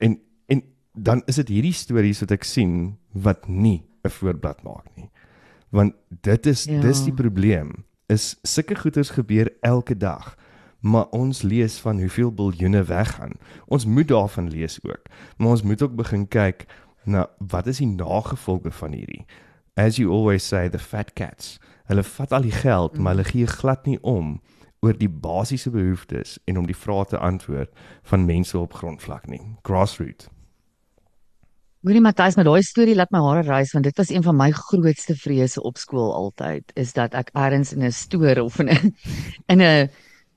en 0.00 0.20
en 0.48 0.62
dan 0.92 1.22
is 1.26 1.36
dit 1.40 1.48
hierdie 1.48 1.76
stories 1.76 2.20
wat 2.24 2.32
ek 2.32 2.44
sien 2.44 2.96
wat 3.12 3.48
nie 3.48 3.84
'n 4.04 4.10
voorblad 4.10 4.62
maak 4.62 4.88
nie. 4.96 5.10
Want 5.70 5.94
dit 6.08 6.46
is 6.46 6.64
ja. 6.64 6.80
dis 6.80 7.04
die 7.04 7.14
probleem. 7.14 7.84
Is 8.08 8.36
sulke 8.42 8.74
goeders 8.74 9.10
gebeur 9.10 9.52
elke 9.60 9.96
dag. 9.96 10.36
Maar 10.80 11.06
ons 11.14 11.42
lees 11.42 11.78
van 11.78 11.98
hoeveel 11.98 12.32
biljoene 12.34 12.82
weggaan. 12.82 13.32
Ons 13.66 13.86
moet 13.86 14.08
daarvan 14.08 14.48
lees 14.48 14.80
ook. 14.82 15.06
Maar 15.36 15.48
ons 15.48 15.62
moet 15.62 15.82
ook 15.82 15.94
begin 15.94 16.28
kyk 16.28 16.66
na 17.04 17.26
wat 17.38 17.66
is 17.66 17.78
die 17.78 17.90
nagevolge 17.90 18.70
van 18.70 18.92
hierdie. 18.92 19.24
As 19.74 19.96
you 19.96 20.10
always 20.10 20.46
say 20.46 20.68
the 20.68 20.78
fat 20.78 21.14
cats. 21.14 21.58
Hulle 21.88 22.02
vat 22.02 22.32
al 22.32 22.42
die 22.42 22.54
geld, 22.54 22.98
maar 22.98 23.16
hulle 23.16 23.28
gee 23.28 23.46
glad 23.46 23.86
nie 23.86 23.98
om 24.02 24.40
oor 24.82 24.96
die 24.98 25.08
basiese 25.08 25.70
behoeftes 25.70 26.38
en 26.50 26.58
om 26.58 26.66
die 26.66 26.76
vrae 26.76 27.06
te 27.08 27.18
antwoord 27.18 27.70
van 28.10 28.26
mense 28.26 28.58
op 28.58 28.74
grondvlak 28.74 29.28
nie. 29.30 29.42
Grassroots. 29.62 30.28
Hoorie 31.82 32.02
Matthys, 32.02 32.36
maar 32.38 32.46
daai 32.46 32.62
storie 32.62 32.94
laat 32.94 33.10
my 33.10 33.18
hare 33.24 33.42
rys 33.42 33.72
want 33.74 33.86
dit 33.88 33.96
was 33.98 34.10
een 34.14 34.22
van 34.22 34.36
my 34.38 34.50
grootste 34.54 35.16
vrese 35.18 35.62
op 35.66 35.80
skool 35.82 36.12
altyd, 36.14 36.70
is 36.78 36.92
dat 36.94 37.14
ek 37.18 37.32
eers 37.34 37.72
in 37.74 37.82
'n 37.82 37.90
stoor 37.90 38.38
of 38.38 38.58
in 38.60 38.70
'n 38.70 38.94
in 39.48 39.62
'n 39.62 39.90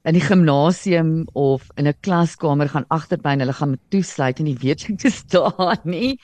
in 0.05 0.13
die 0.13 0.21
gimnasium 0.21 1.27
of 1.33 1.69
in 1.77 1.87
'n 1.87 1.99
klaskamer 2.01 2.69
gaan 2.69 2.85
agterby 2.87 3.29
en 3.29 3.39
hulle 3.39 3.53
gaan 3.53 3.69
met 3.69 3.89
toesluit 3.89 4.39
en 4.39 4.45
nie 4.49 4.57
weet 4.61 4.89
ek 4.89 4.97
te 4.97 5.09
staan 5.09 5.81
nie. 5.83 6.19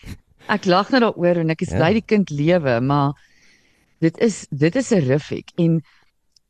Ek 0.48 0.65
lag 0.65 0.89
net 0.91 1.01
daaroor 1.01 1.43
en 1.43 1.50
ek 1.50 1.62
is 1.62 1.71
ja. 1.71 1.77
bly 1.77 1.93
die 1.93 2.05
kind 2.05 2.29
lewe, 2.29 2.79
maar 2.81 3.13
dit 4.01 4.17
is 4.17 4.48
dit 4.50 4.75
is 4.75 4.91
'n 4.91 5.01
horrific 5.01 5.51
en 5.57 5.81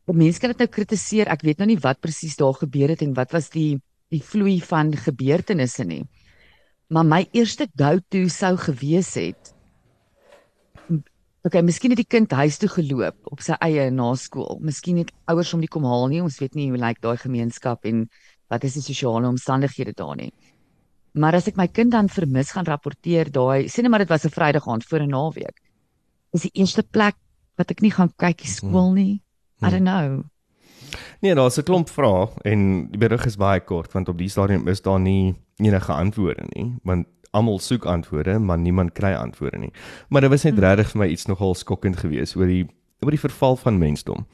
mense 0.05 0.39
kan 0.39 0.50
dit 0.51 0.60
nou 0.60 0.67
kritiseer. 0.67 1.27
Ek 1.27 1.41
weet 1.41 1.57
nou 1.57 1.67
nie 1.67 1.79
wat 1.79 2.00
presies 2.00 2.36
daar 2.36 2.53
gebeur 2.53 2.89
het 2.89 3.01
en 3.01 3.13
wat 3.13 3.31
was 3.31 3.50
die 3.50 3.81
die 4.10 4.21
vloei 4.24 4.60
van 4.60 4.91
gebeurtenisse 4.91 5.83
nie 5.83 6.03
maar 6.91 7.07
my 7.07 7.24
eerste 7.31 7.67
go-to 7.79 8.27
sou 8.27 8.57
gewees 8.60 9.15
het 9.15 9.55
Okay, 11.41 11.63
miskien 11.65 11.89
het 11.89 11.98
die 11.98 12.05
kind 12.05 12.29
huis 12.38 12.60
toe 12.62 12.67
geloop 12.69 13.31
op 13.33 13.39
sy 13.41 13.55
eie 13.65 13.88
na 13.89 14.12
skool. 14.13 14.60
Miskien 14.62 15.00
het 15.01 15.07
ouers 15.25 15.50
hom 15.55 15.63
nie 15.63 15.69
kom 15.74 15.88
haal 15.89 16.03
nie. 16.12 16.19
Ons 16.21 16.36
weet 16.38 16.53
nie 16.53 16.67
hoe 16.69 16.77
lyk 16.77 17.00
daai 17.01 17.17
gemeenskap 17.17 17.88
en 17.89 18.03
wat 18.53 18.67
is 18.67 18.75
die 18.77 18.83
sosiale 18.86 19.25
omstandighede 19.25 19.95
daar 19.98 20.13
nie. 20.19 20.29
Maar 21.13 21.36
as 21.36 21.48
ek 21.48 21.58
my 21.60 21.68
kind 21.68 21.91
dan 21.91 22.08
vermis 22.10 22.53
gaan 22.56 22.65
rapporteer 22.65 23.32
daai, 23.32 23.68
sê 23.68 23.84
net 23.84 23.91
maar 23.91 24.03
dit 24.03 24.10
was 24.10 24.25
'n 24.25 24.32
Vrydag 24.32 24.68
aand 24.68 24.86
voor 24.86 25.01
'n 25.01 25.10
naweek. 25.10 25.58
Is 26.34 26.41
die 26.41 26.54
eerste 26.54 26.84
plek 26.84 27.15
wat 27.58 27.71
ek 27.71 27.82
nie 27.82 27.91
gaan 27.91 28.12
kyk 28.15 28.38
die 28.38 28.47
skool 28.47 28.91
hmm. 28.91 28.95
nie. 28.95 29.21
I 29.62 29.69
don't 29.69 29.86
know. 29.86 30.24
Nee, 31.21 31.36
daar's 31.36 31.58
'n 31.58 31.63
klomp 31.63 31.89
vrae 31.89 32.30
en 32.43 32.88
die 32.91 32.97
berig 32.97 33.26
is 33.26 33.38
baie 33.38 33.60
kort 33.60 33.93
want 33.93 34.10
op 34.10 34.17
die 34.17 34.30
stadium 34.30 34.67
is 34.67 34.82
daar 34.82 35.00
nie 35.00 35.36
enige 35.58 35.93
antwoorde 35.93 36.47
nie, 36.56 36.74
want 36.84 37.08
almal 37.32 37.60
soek 37.60 37.86
antwoorde, 37.86 38.39
maar 38.39 38.58
niemand 38.58 38.91
kry 38.93 39.13
antwoorde 39.13 39.58
nie. 39.58 39.71
Maar 40.10 40.21
dit 40.21 40.30
was 40.30 40.43
net 40.43 40.54
hmm. 40.54 40.63
regtig 40.63 40.91
vir 40.91 41.00
my 41.00 41.08
iets 41.08 41.26
nogal 41.26 41.56
skokkend 41.56 41.97
geweest 41.97 42.36
oor 42.36 42.47
die 42.47 42.67
oor 43.02 43.12
die 43.12 43.19
verval 43.19 43.56
van 43.56 43.78
mensdom. 43.78 44.26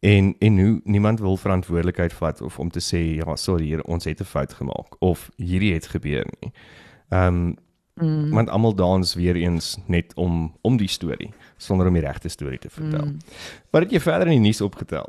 En 0.00 0.34
en 0.38 0.58
hoe 0.58 0.80
niemand 0.84 1.20
wil 1.20 1.36
verantwoordelikheid 1.36 2.12
vat 2.12 2.40
of 2.40 2.58
om 2.58 2.70
te 2.70 2.80
sê 2.80 3.16
ja, 3.16 3.36
sorry, 3.36 3.64
hier, 3.64 3.82
ons 3.84 4.04
het 4.04 4.20
'n 4.20 4.24
fout 4.24 4.52
gemaak 4.52 4.96
of 4.98 5.30
hierdie 5.36 5.74
het 5.74 5.86
gebeur 5.86 6.26
nie. 6.40 6.52
Ehm 7.08 7.34
um, 7.34 7.56
Mm. 7.96 8.30
Want 8.30 8.50
almal 8.50 8.74
dans 8.74 9.14
weer 9.14 9.36
eens 9.36 9.76
net 9.86 10.14
om 10.14 10.56
om 10.60 10.76
die 10.76 10.88
storie 10.88 11.30
sonder 11.56 11.86
om 11.86 11.94
die 11.96 12.02
regte 12.02 12.28
storie 12.28 12.58
te 12.58 12.68
vertel. 12.70 13.04
Mm. 13.04 13.16
Wat 13.70 13.82
het 13.82 13.90
jy 13.90 14.00
verder 14.00 14.28
in 14.28 14.36
die 14.36 14.50
nuus 14.50 14.60
opgetel? 14.60 15.08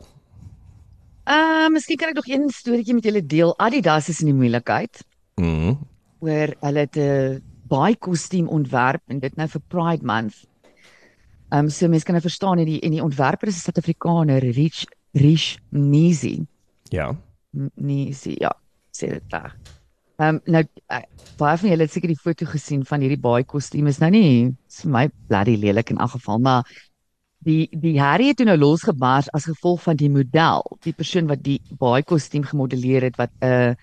Uh, 1.28 1.68
miskien 1.68 2.00
kan 2.00 2.14
ek 2.14 2.16
nog 2.16 2.30
een 2.32 2.48
storieetjie 2.48 2.96
met 2.96 3.10
julle 3.10 3.26
deel. 3.26 3.52
Adidas 3.60 4.08
is 4.08 4.22
in 4.24 4.32
die 4.32 4.38
moeilikheid. 4.38 5.04
Mhm. 5.36 5.76
Waar 6.24 6.54
hulle 6.64 6.88
'n 6.88 7.42
baie 7.68 7.96
kostuum 8.00 8.48
ontwerp 8.48 9.04
en 9.08 9.20
dit 9.20 9.36
nou 9.36 9.48
vir 9.48 9.62
Pride 9.68 10.06
Month. 10.06 10.48
Ehm 11.50 11.66
um, 11.66 11.70
so 11.70 11.88
mense 11.88 12.06
kan 12.06 12.18
nou 12.18 12.24
verstaan 12.24 12.60
hierdie 12.60 12.82
en 12.84 12.92
die 12.92 13.04
ontwerper 13.04 13.48
is 13.48 13.58
'n 13.58 13.66
Suid-Afrikaner, 13.68 14.44
Rich 14.44 14.86
Rich 15.14 15.58
Nizi. 15.70 16.46
Ja. 16.90 17.16
Nizi, 17.76 18.36
ja. 18.40 18.52
Sê 18.92 19.10
dit 19.10 19.24
daar. 19.30 19.56
Ehm 20.18 20.36
um, 20.36 20.42
nou 20.46 20.64
uh, 20.92 21.02
baie 21.38 21.58
van 21.58 21.70
julle 21.70 21.86
het 21.86 21.92
seker 21.92 22.10
die 22.10 22.20
foto 22.20 22.46
gesien 22.46 22.86
van 22.86 23.02
hierdie 23.02 23.22
baie 23.22 23.44
kostuum. 23.44 23.88
Is 23.88 24.00
nou 24.00 24.10
nie 24.10 24.56
vir 24.82 24.92
my 24.92 25.10
bloody 25.28 25.56
lelik 25.56 25.90
in 25.90 25.98
elk 25.98 26.16
geval, 26.18 26.40
maar 26.40 26.64
die 27.46 27.68
die 27.72 28.00
Harry 28.02 28.28
het 28.28 28.40
nou 28.40 28.58
losgebars 28.58 29.30
as 29.38 29.46
gevolg 29.46 29.84
van 29.84 29.96
die 29.96 30.10
model, 30.10 30.66
die 30.84 30.94
persoon 30.94 31.28
wat 31.28 31.44
die 31.44 31.62
baie 31.80 32.04
kostuum 32.04 32.44
gemodelleer 32.44 33.04
het 33.08 33.16
wat 33.18 33.32
'n 33.42 33.46
uh, 33.46 33.74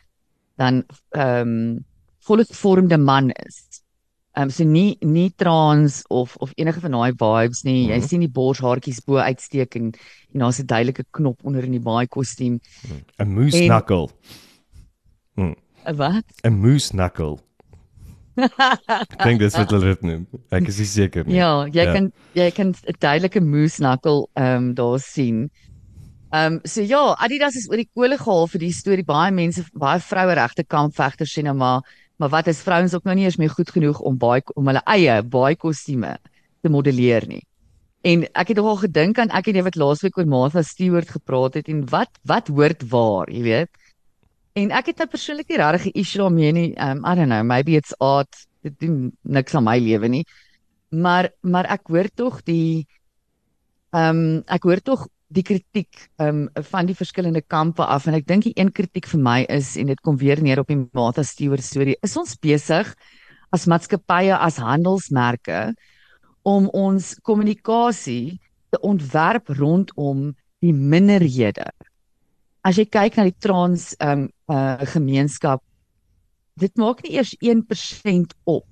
dan 0.57 0.85
ehm 1.11 1.49
um, 1.49 1.85
volle 2.25 2.45
gevormde 2.45 2.99
man 2.99 3.31
is. 3.31 3.84
Ehm 4.35 4.49
um, 4.49 4.51
so 4.51 4.65
nie 4.65 4.97
nie 5.01 5.31
trans 5.37 6.03
of 6.09 6.37
of 6.43 6.51
enige 6.59 6.81
van 6.81 6.91
daai 6.91 7.13
vibes 7.13 7.63
nie. 7.63 7.85
Mm 7.85 7.91
-hmm. 7.91 7.95
Jy 7.95 8.09
sien 8.09 8.21
die 8.21 8.33
borshaartjies 8.39 9.05
bo 9.07 9.17
uitsteek 9.17 9.75
en 9.77 9.93
en 10.33 10.41
daar's 10.41 10.59
'n 10.59 10.67
duidelike 10.67 11.05
knop 11.11 11.39
onder 11.45 11.65
in 11.65 11.71
die 11.71 11.81
baie 11.81 12.07
kostuum. 12.09 12.61
'n 13.19 13.29
Moose 13.29 13.65
knuckle. 13.67 14.09
'n 15.37 15.55
hm. 15.55 15.97
Wat? 15.97 16.25
'n 16.43 16.53
Moose 16.53 16.91
knuckle. 16.91 17.39
Ek 18.35 19.23
dink 19.23 19.39
dis 19.39 19.55
wat 19.55 19.71
hulle 19.71 19.95
dit 19.95 20.03
noem. 20.03 20.27
Ek 20.51 20.67
is 20.67 20.93
seker 20.93 21.27
nie. 21.27 21.37
Ja, 21.37 21.67
jy 21.67 21.85
ja. 21.85 21.93
kan 21.93 22.13
jy 22.35 22.51
kan 22.51 22.75
'n 22.75 22.99
duidelike 22.99 23.41
moose 23.41 23.79
knuckle 23.79 24.27
ehm 24.35 24.57
um, 24.57 24.75
daar 24.75 24.99
sien. 24.99 25.51
Ehm 26.35 26.55
um, 26.55 26.61
so 26.65 26.83
ja, 26.83 27.15
Adidas 27.23 27.55
is 27.55 27.69
oor 27.71 27.79
die 27.79 27.91
kole 27.95 28.19
gehaal 28.19 28.49
vir 28.51 28.61
die 28.61 28.73
storie. 28.73 29.05
Baie 29.07 29.31
mense, 29.31 29.63
baie 29.73 30.01
vroue 30.01 30.35
regte 30.35 30.65
kampvegters 30.67 31.31
sê 31.31 31.45
nou 31.47 31.55
maar, 31.55 31.85
maar 32.17 32.31
wat 32.33 32.47
is 32.47 32.63
vrouens 32.63 32.95
ook 32.95 33.05
nou 33.05 33.17
nie 33.17 33.25
eens 33.25 33.41
meer 33.41 33.51
goed 33.51 33.71
genoeg 33.71 34.01
om 34.01 34.19
baie 34.19 34.43
om 34.55 34.67
hulle 34.71 34.83
eie 34.87 35.23
baie 35.23 35.57
kostume 35.57 36.17
te 36.63 36.71
modelleer 36.71 37.27
nie. 37.29 37.43
En 38.05 38.27
ek 38.37 38.53
het 38.53 38.61
nogal 38.61 38.83
gedink 38.85 39.19
aan 39.19 39.33
ek 39.33 39.49
en 39.49 39.59
jy 39.59 39.65
wat 39.65 39.79
laasweek 39.81 40.19
oor 40.19 40.29
Martha 40.29 40.63
Stewart 40.63 41.11
gepraat 41.11 41.55
het 41.61 41.69
en 41.73 41.85
wat 41.89 42.13
wat 42.29 42.49
hoort 42.53 42.85
waar, 42.91 43.31
jy 43.33 43.43
weet. 43.43 43.71
En 44.55 44.71
ek 44.71 44.93
het 44.93 45.01
'n 45.01 45.09
persoonlike 45.09 45.57
regte 45.57 45.91
issue 45.93 46.21
daarmee 46.23 46.53
nie. 46.53 46.71
Um 46.77 47.05
I 47.05 47.15
don't 47.15 47.29
know, 47.29 47.43
maybe 47.43 47.77
it's 47.77 47.95
art. 47.99 48.47
Dit 48.63 48.79
doen 48.79 49.13
niks 49.23 49.55
aan 49.55 49.65
my 49.65 49.79
lewe 49.79 50.09
nie. 50.09 50.25
Maar 50.91 51.31
maar 51.41 51.65
ek 51.65 51.89
hoor 51.89 52.09
tog 52.15 52.43
die 52.43 52.87
um 53.91 54.43
ek 54.47 54.63
hoor 54.63 54.81
tog 54.81 55.09
die 55.35 55.45
kritiek 55.47 56.07
um 56.23 56.47
van 56.71 56.87
die 56.87 56.97
verskillende 56.97 57.43
kampe 57.43 57.85
af 57.85 58.07
en 58.07 58.15
ek 58.19 58.27
dink 58.29 58.47
die 58.47 58.55
een 58.57 58.73
kritiek 58.73 59.09
vir 59.11 59.21
my 59.21 59.39
is 59.51 59.75
en 59.81 59.91
dit 59.91 60.01
kom 60.01 60.19
weer 60.21 60.43
neer 60.43 60.63
op 60.63 60.71
die 60.71 60.79
Martha 60.93 61.25
Stewart 61.27 61.65
storie. 61.65 61.97
Is 62.03 62.17
ons 62.21 62.37
besig 62.39 62.95
as 63.55 63.67
maatskappye 63.71 64.37
as 64.37 64.61
handelsmerke 64.63 65.75
om 66.45 66.69
ons 66.73 67.15
kommunikasie 67.23 68.39
te 68.71 68.81
ontwerp 68.83 69.51
rondom 69.59 70.33
die 70.65 70.73
minderhede 70.73 71.67
as 72.65 72.81
jy 72.81 72.87
kyk 72.89 73.19
na 73.19 73.29
die 73.29 73.37
trans 73.45 73.93
um, 74.03 74.29
uh 74.49 74.81
gemeenskap 74.95 75.63
dit 76.61 76.73
maak 76.81 77.03
nie 77.05 77.19
eers 77.19 77.35
1% 77.45 78.33
op 78.49 78.67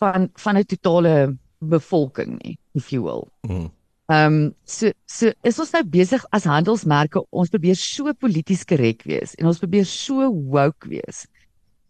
van 0.00 0.28
van 0.34 0.58
'n 0.58 0.64
totale 0.64 1.36
bevolking 1.60 2.38
nie 2.42 2.58
if 2.74 2.92
you 2.92 3.02
will. 3.02 3.28
Mm. 3.48 3.70
Ehm 4.08 4.34
um, 4.34 4.54
so 4.64 4.92
so 5.06 5.32
is 5.42 5.58
ons 5.58 5.72
nou 5.72 5.82
besig 5.84 6.24
as 6.30 6.44
handelsmerke 6.46 7.24
ons 7.30 7.50
probeer 7.50 7.74
so 7.74 8.12
polities 8.14 8.62
korrek 8.64 9.02
wees 9.02 9.34
en 9.34 9.46
ons 9.50 9.58
probeer 9.58 9.84
so 9.84 10.30
woke 10.30 10.88
wees 10.88 11.26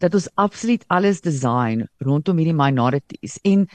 dat 0.01 0.13
ons 0.17 0.29
absoluut 0.35 0.83
alles 0.87 1.21
design 1.21 1.85
rondom 2.01 2.37
hierdie 2.37 2.57
minorities 2.57 3.37
en 3.45 3.67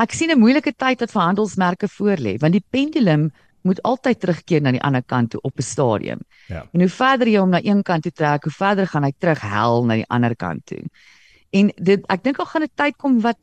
ek 0.00 0.14
sien 0.16 0.30
'n 0.32 0.40
moeilike 0.40 0.72
tyd 0.72 1.00
wat 1.00 1.12
vir 1.12 1.22
handelsmerke 1.22 1.88
voorlê, 1.88 2.38
want 2.40 2.52
die 2.52 2.64
pendulum 2.70 3.30
moet 3.62 3.82
altyd 3.82 4.20
terugkeer 4.20 4.62
na 4.62 4.72
die 4.72 4.82
ander 4.82 5.02
kant 5.02 5.30
toe 5.30 5.40
op 5.42 5.58
'n 5.58 5.62
stadium. 5.62 6.20
Ja. 6.48 6.66
En 6.72 6.80
hoe 6.80 6.88
verder 6.88 7.28
jy 7.28 7.38
hom 7.38 7.50
na 7.50 7.60
een 7.62 7.82
kant 7.82 8.02
toe 8.02 8.12
trek, 8.12 8.44
hoe 8.44 8.52
verder 8.52 8.86
gaan 8.86 9.04
hy 9.04 9.12
terug 9.18 9.40
hel 9.40 9.84
na 9.84 9.94
die 9.94 10.08
ander 10.08 10.34
kant 10.36 10.66
toe. 10.66 10.82
En 11.50 11.70
dit 11.76 12.00
ek 12.08 12.22
dink 12.24 12.38
al 12.38 12.46
gaan 12.46 12.62
'n 12.62 12.74
tyd 12.74 12.96
kom 12.96 13.20
wat 13.20 13.38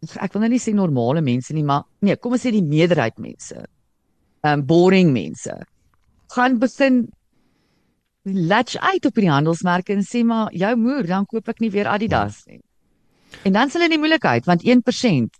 ek 0.00 0.32
wil 0.32 0.40
nou 0.44 0.50
nie 0.50 0.60
sê 0.62 0.72
normale 0.74 1.20
mense 1.20 1.52
nie, 1.54 1.64
maar 1.66 1.84
nee, 2.00 2.16
kom 2.16 2.32
ons 2.32 2.44
sê 2.46 2.52
die 2.54 2.64
meerderheid 2.64 3.18
mense. 3.18 3.66
Um 4.46 4.62
boring 4.64 5.12
mense 5.12 5.58
gaan 6.32 6.58
begin 6.58 7.08
latch 8.24 8.76
uit 8.78 9.06
op 9.06 9.14
die 9.14 9.28
handelsmerke 9.30 9.92
en 9.92 10.04
sê 10.06 10.22
maar 10.24 10.52
jou 10.52 10.70
moer, 10.76 11.06
dan 11.08 11.26
koop 11.26 11.48
ek 11.48 11.60
nie 11.60 11.70
weer 11.70 11.88
Adidas 11.90 12.44
nie. 12.46 12.60
En 13.44 13.52
dan 13.52 13.70
sal 13.70 13.80
hulle 13.80 13.90
in 13.90 13.96
die 13.98 14.02
moeilikheid 14.02 14.46
want 14.48 14.64
1% 14.64 15.36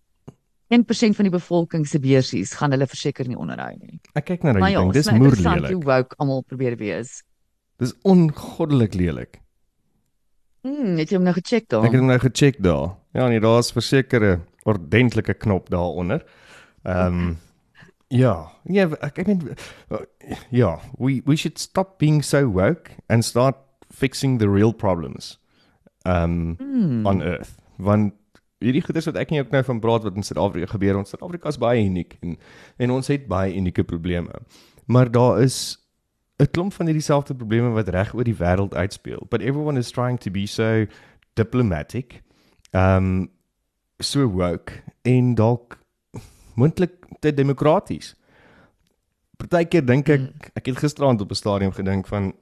1% 0.71 1.17
van 1.19 1.27
die 1.27 1.33
bevolking 1.35 1.87
se 1.87 1.99
beursies 1.99 2.53
gaan 2.55 2.71
hulle 2.71 2.87
verseker 2.87 3.27
nie 3.27 3.37
onderhou 3.39 3.73
nie. 3.81 3.99
Ek 4.15 4.29
kyk 4.29 4.45
na 4.45 4.53
Maar 4.53 4.61
daai 4.61 4.73
ja, 4.73 4.83
ding, 4.85 4.93
dis 4.95 5.07
is 5.07 5.11
nou 5.11 5.17
interessant 5.19 5.57
moerlelik. 5.57 5.75
hoe 5.75 5.85
woke 5.89 6.19
almal 6.23 6.43
probeer 6.47 6.77
wees. 6.79 7.23
Dis 7.83 7.95
ongoddelik 8.07 8.95
lelik. 8.95 9.41
Hmm, 10.63 10.99
het 11.01 11.11
jy 11.11 11.17
hom 11.17 11.25
nou 11.25 11.35
gecheck 11.35 11.67
daar? 11.73 11.87
Ek 11.89 11.95
het 11.97 12.01
hom 12.03 12.11
nou 12.13 12.19
gecheck 12.23 12.61
daar. 12.63 12.95
Ja, 13.17 13.27
nee, 13.33 13.41
daar's 13.41 13.73
verseker 13.73 14.23
'n 14.23 14.43
ordentlike 14.65 15.35
knop 15.35 15.71
daaronder. 15.71 16.25
Ehm 16.83 17.07
um, 17.07 17.39
ja, 18.09 18.51
ja, 18.65 18.89
ek 19.01 19.19
ek 19.19 19.27
meen 19.27 19.57
ja, 20.51 20.79
we 20.99 21.23
we 21.27 21.37
should 21.37 21.59
stop 21.59 21.99
being 21.99 22.25
so 22.25 22.43
woke 22.53 22.91
and 23.09 23.25
start 23.25 23.57
fixing 23.91 24.39
the 24.39 24.49
real 24.51 24.73
problems 24.73 25.39
um 26.07 26.57
Hmm. 26.59 27.07
on 27.07 27.23
earth. 27.23 27.55
Want 27.77 28.13
hierdie 28.61 28.83
goeders 28.85 29.07
wat 29.07 29.17
ek 29.17 29.31
nie 29.31 29.41
ook 29.41 29.51
nou 29.51 29.63
van 29.65 29.81
praat 29.81 30.03
wat 30.03 30.17
in 30.17 30.23
Suid-Afrika 30.27 30.67
gebeur, 30.67 30.97
ons 30.99 31.09
Suid-Afrika 31.09 31.49
is 31.49 31.59
baie 31.59 31.85
uniek 31.85 32.19
en 32.21 32.37
en 32.79 32.91
ons 32.91 33.07
het 33.07 33.27
baie 33.29 33.55
unieke 33.57 33.85
probleme. 33.85 34.33
Maar 34.87 35.11
daar 35.11 35.41
is 35.43 35.79
'n 36.41 36.51
klomp 36.51 36.73
van 36.73 36.87
hierdie 36.87 37.03
selfde 37.05 37.35
probleme 37.35 37.71
wat 37.71 37.89
reg 37.89 38.15
oor 38.15 38.25
die 38.25 38.37
wêreld 38.37 38.75
uitspeel. 38.75 39.27
But 39.31 39.41
everyone 39.43 39.79
is 39.79 39.91
trying 39.91 40.19
to 40.21 40.31
be 40.31 40.47
so 40.47 40.87
diplomatic. 41.35 42.23
Um 42.73 43.29
so 44.01 44.27
woke 44.29 44.73
en 45.03 45.35
dalk 45.35 45.79
moontlik 46.57 46.93
te 47.21 47.33
demokraties. 47.35 48.15
Partykeer 49.41 49.85
dink 49.87 50.09
ek 50.09 50.21
Mm. 50.21 50.33
ek 50.57 50.67
het 50.67 50.77
gisteraand 50.79 51.21
op 51.21 51.31
'n 51.31 51.35
stadium 51.35 51.73
gedink 51.73 52.07
van 52.07 52.33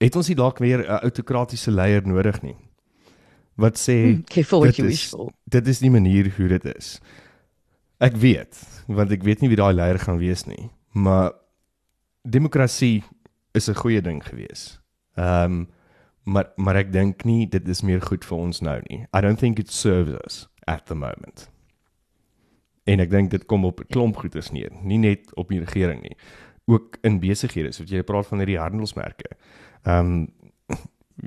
het 0.00 0.16
ons 0.16 0.28
nie 0.28 0.36
dalk 0.36 0.58
weer 0.58 0.78
'n 0.82 0.98
autokratiese 1.02 1.70
leier 1.70 2.06
nodig 2.06 2.42
nie. 2.42 2.56
Wat 3.56 3.76
sê 3.78 4.02
Hmm, 4.02 4.24
Careful 4.24 4.58
what 4.60 4.68
dit 4.74 4.76
you 4.76 4.88
is- 4.88 4.94
wish 4.94 5.08
for. 5.10 5.30
dit 5.48 5.66
is 5.68 5.80
nie 5.80 5.90
manier 5.90 6.32
hoe 6.36 6.48
dit 6.48 6.64
is. 6.76 7.00
Ek 8.00 8.16
weet, 8.16 8.58
want 8.88 9.10
ek 9.12 9.22
weet 9.22 9.40
nie 9.40 9.48
wie 9.48 9.56
daai 9.56 9.74
leier 9.74 9.98
gaan 9.98 10.18
wees 10.18 10.44
nie, 10.46 10.70
maar 10.94 11.32
demokrasie 12.28 13.02
is 13.54 13.68
'n 13.68 13.74
goeie 13.74 14.00
ding 14.02 14.22
gewees. 14.24 14.80
Ehm 15.16 15.44
um, 15.52 15.68
maar 16.24 16.52
maar 16.56 16.76
ek 16.76 16.92
dink 16.92 17.24
nie 17.24 17.46
dit 17.48 17.68
is 17.68 17.82
meer 17.82 18.02
goed 18.02 18.24
vir 18.24 18.38
ons 18.38 18.60
nou 18.60 18.80
nie. 18.88 19.06
I 19.12 19.20
don't 19.20 19.38
think 19.38 19.58
it 19.58 19.70
serves 19.70 20.14
us 20.24 20.46
at 20.66 20.86
the 20.86 20.94
moment. 20.94 21.48
En 22.84 23.00
ek 23.02 23.10
dink 23.10 23.30
dit 23.30 23.44
kom 23.46 23.64
op 23.64 23.80
'n 23.80 23.90
klomp 23.90 24.16
goeders 24.16 24.50
neer, 24.50 24.70
nie 24.82 24.98
net 24.98 25.34
op 25.36 25.48
die 25.48 25.60
regering 25.60 26.02
nie, 26.02 26.16
ook 26.66 26.98
in 27.02 27.20
besighede, 27.20 27.72
soos 27.72 27.90
jy 27.90 28.02
praat 28.02 28.26
van 28.26 28.38
hierdie 28.38 28.58
handelsmerke. 28.58 29.36
Um, 29.84 30.32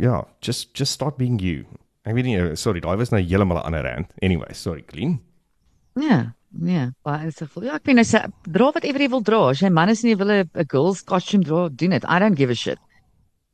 ja, 0.06 0.26
just 0.40 0.78
just 0.78 0.92
start 0.92 1.18
being 1.18 1.40
you. 1.40 1.66
Ek 2.04 2.14
weet 2.14 2.26
nie, 2.26 2.38
eh, 2.38 2.56
sorry, 2.56 2.80
daai 2.80 2.98
was 2.98 3.12
nou 3.12 3.22
heeltemal 3.22 3.58
'n 3.58 3.66
ander 3.66 3.84
rant. 3.84 4.12
Anyway, 4.22 4.54
sorry, 4.54 4.82
clean. 4.82 5.20
Ja, 5.96 6.36
ja, 6.62 6.92
baie 7.04 7.26
insigvol. 7.26 7.64
Ja, 7.64 7.76
ek 7.76 7.86
meen 7.86 8.00
as 8.00 8.12
dra 8.12 8.72
wat 8.72 8.84
ever 8.84 9.00
jy 9.00 9.10
wil 9.10 9.24
dra. 9.24 9.50
As 9.50 9.60
jy 9.60 9.70
man 9.70 9.90
is 9.90 10.04
en 10.04 10.10
jy 10.10 10.18
wil 10.18 10.32
'n 10.32 10.68
girls 10.68 11.04
costume 11.04 11.44
dra, 11.44 11.70
doen 11.70 11.90
dit. 11.90 12.04
I 12.04 12.20
don't 12.20 12.38
give 12.38 12.52
a 12.52 12.56
shit. 12.56 12.80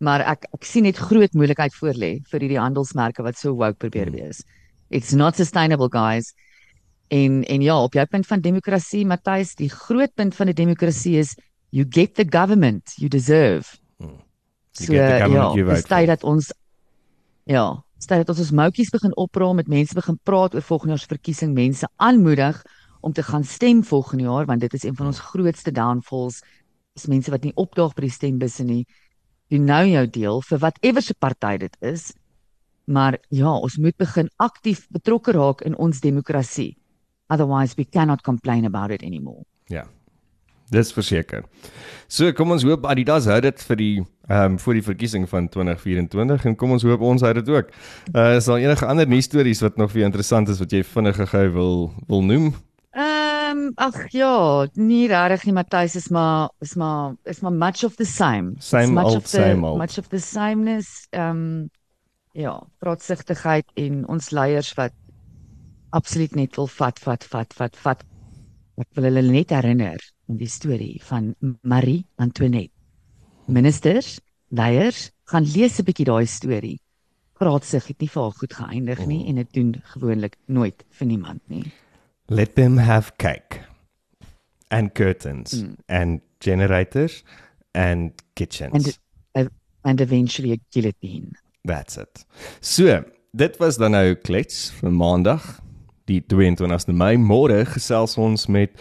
Maar 0.02 0.24
ek 0.34 0.48
ek 0.58 0.66
sien 0.66 0.88
net 0.88 0.98
groot 0.98 1.34
moeilikheid 1.38 1.76
voor 1.78 1.94
lê 1.94 2.12
vir 2.32 2.44
hierdie 2.44 2.60
handelsmerke 2.62 3.24
wat 3.24 3.38
so 3.38 3.54
woke 3.54 3.78
probeer 3.78 4.10
Hmm. 4.10 4.18
wees. 4.18 4.44
It's 4.90 5.14
not 5.14 5.36
sustainable 5.38 5.90
guys. 5.90 6.34
En 7.10 7.44
en 7.44 7.62
ja, 7.62 7.78
op 7.84 7.94
jou 7.94 8.06
punt 8.06 8.28
van 8.28 8.42
demokrasie, 8.42 9.06
Matthys, 9.06 9.56
die 9.56 9.70
groot 9.70 10.14
punt 10.16 10.36
van 10.36 10.48
'n 10.48 10.54
demokrasie 10.54 11.18
is 11.20 11.36
you 11.70 11.86
get 11.90 12.16
the 12.16 12.26
government 12.26 12.94
you 12.98 13.10
deserve. 13.10 13.78
Hmm. 13.98 14.08
You 14.08 14.32
So 14.72 14.94
ja, 14.94 15.54
dis 15.54 15.84
tyd 15.84 16.08
dat 16.08 16.24
ons 16.24 16.52
ja, 17.44 17.66
dis 17.98 18.08
tyd 18.08 18.18
dat 18.24 18.30
ons 18.30 18.40
ons 18.40 18.52
moutjies 18.52 18.90
begin 18.90 19.16
opraal 19.16 19.54
met 19.54 19.68
mense 19.68 19.94
begin 19.94 20.20
praat 20.24 20.56
oor 20.56 20.62
volgende 20.62 20.96
jaar 20.96 21.00
se 21.00 21.08
verkiesing, 21.12 21.54
mense 21.54 21.88
aanmoedig 21.98 22.64
om 23.02 23.14
te 23.14 23.24
gaan 23.24 23.44
stem 23.44 23.84
volgende 23.84 24.24
jaar 24.24 24.46
want 24.46 24.62
dit 24.62 24.74
is 24.74 24.84
een 24.84 24.96
van 24.96 25.12
ons 25.12 25.20
grootste 25.20 25.72
downfalls. 25.72 26.42
Is 26.96 27.08
mense 27.08 27.32
wat 27.32 27.44
nie 27.44 27.56
opdaag 27.56 27.94
by 27.94 28.02
die 28.02 28.12
stembusse 28.12 28.64
nie. 28.64 28.86
Doen 29.52 29.68
nou 29.68 29.84
jou 29.90 30.04
deel 30.08 30.44
vir 30.48 30.60
whatever 30.64 31.04
se 31.04 31.14
party 31.14 31.58
dit 31.66 31.78
is. 31.84 32.12
Maar 32.88 33.20
ja, 33.30 33.52
ons 33.52 33.78
moet 33.78 33.96
begin 34.00 34.30
aktief 34.42 34.86
betrokke 34.90 35.36
raak 35.36 35.62
in 35.68 35.76
ons 35.78 36.00
demokrasie. 36.00 36.78
Otherwise 37.32 37.76
we 37.76 37.86
cannot 37.86 38.24
complain 38.24 38.66
about 38.66 38.92
it 38.92 39.04
anymore. 39.04 39.44
Ja. 39.68 39.86
Dis 40.72 40.94
verseker. 40.96 41.44
So 42.08 42.32
kom 42.32 42.54
ons 42.56 42.64
hoop 42.64 42.86
Adidas 42.88 43.28
hou 43.28 43.40
dit 43.44 43.64
vir 43.68 43.80
die 43.80 43.94
ehm 44.32 44.54
um, 44.54 44.58
vir 44.64 44.78
die 44.78 44.84
verkiesing 44.86 45.26
van 45.28 45.50
2024 45.52 46.46
en 46.48 46.56
kom 46.56 46.72
ons 46.72 46.86
hoop 46.88 47.02
ons 47.04 47.24
hou 47.28 47.34
dit 47.36 47.50
ook. 47.52 47.74
Uh 48.16 48.38
is 48.38 48.48
daar 48.48 48.64
enige 48.64 48.88
ander 48.88 49.08
nuus 49.08 49.28
stories 49.28 49.64
wat 49.66 49.78
nog 49.78 49.92
vir 49.92 50.06
interessant 50.08 50.50
is 50.50 50.64
wat 50.64 50.72
jy 50.72 50.84
vinnig 50.88 51.20
gou 51.34 51.48
wil 51.58 51.76
wil 52.08 52.24
noem? 52.24 52.54
Ehm 53.52 53.58
um, 53.68 53.72
ag 53.76 54.14
ja, 54.16 54.66
nie 54.80 55.10
regtig 55.12 55.42
nie 55.50 55.54
Matthys 55.58 55.96
is 56.00 56.08
maar 56.08 56.52
is 56.64 56.76
maar 56.80 57.16
is 57.28 57.42
maar 57.44 57.52
much 57.52 57.84
of 57.84 57.98
the 58.00 58.06
same. 58.06 58.54
It's 58.56 58.70
Same 58.70 58.94
much 58.94 59.06
old, 59.06 59.18
of 59.18 59.24
the, 59.24 59.30
same 59.30 59.68
old. 59.68 59.78
Much 59.78 59.98
of 60.00 60.08
the 60.08 60.20
sameness. 60.20 61.08
Ehm 61.10 61.38
um, 61.38 61.70
ja, 62.32 62.54
praatsigtigheid 62.80 63.68
en 63.76 64.08
ons 64.08 64.30
leiers 64.32 64.72
wat 64.80 64.96
absoluut 65.90 66.36
net 66.36 66.56
wil 66.56 66.68
vat 66.68 67.00
vat 67.00 67.28
vat 67.34 67.54
vat 67.60 67.76
vat. 67.84 68.06
Ek 68.80 68.88
wil 68.96 69.10
hulle 69.10 69.26
net 69.28 69.52
herinner 69.52 70.00
aan 70.30 70.40
die 70.40 70.48
storie 70.48 71.02
van 71.04 71.34
Marie 71.62 72.06
Antoinette. 72.16 72.72
Ministers, 73.52 74.22
leiers, 74.48 75.10
gaan 75.28 75.44
lees 75.44 75.80
'n 75.80 75.90
bietjie 75.92 76.08
daai 76.08 76.26
storie. 76.26 76.80
Praatsig 77.36 77.88
het 77.88 78.00
nie 78.00 78.12
vir 78.16 78.24
haar 78.24 78.40
goed 78.40 78.54
geëindig 78.54 79.06
nie 79.08 79.28
en 79.28 79.36
dit 79.36 79.54
doen 79.54 79.76
gewoonlik 79.94 80.38
nooit 80.48 80.86
vir 80.90 81.08
niemand 81.08 81.42
nie. 81.50 81.68
Let 82.32 82.56
them 82.56 82.78
have 82.80 83.12
cake 83.20 83.60
and 84.72 84.94
curtains 84.96 85.52
Mm. 85.62 85.76
and 85.90 86.22
generators 86.40 87.24
and 87.76 88.14
kitchens. 88.36 88.98
And 89.36 89.48
uh, 89.48 89.50
and 89.84 90.00
eventually 90.02 90.54
a 90.54 90.60
guillotine. 90.72 91.34
That's 91.66 91.98
it. 91.98 92.24
So, 92.62 93.04
dit 93.36 93.58
was 93.60 93.78
dan 93.78 93.92
nou 93.98 94.16
klets 94.16 94.70
vir 94.80 94.92
Maandag, 94.96 95.44
die 96.08 96.22
22ste 96.22 96.94
Mei. 96.96 97.18
Môre 97.20 97.66
gesels 97.66 98.18
ons 98.18 98.48
met 98.48 98.72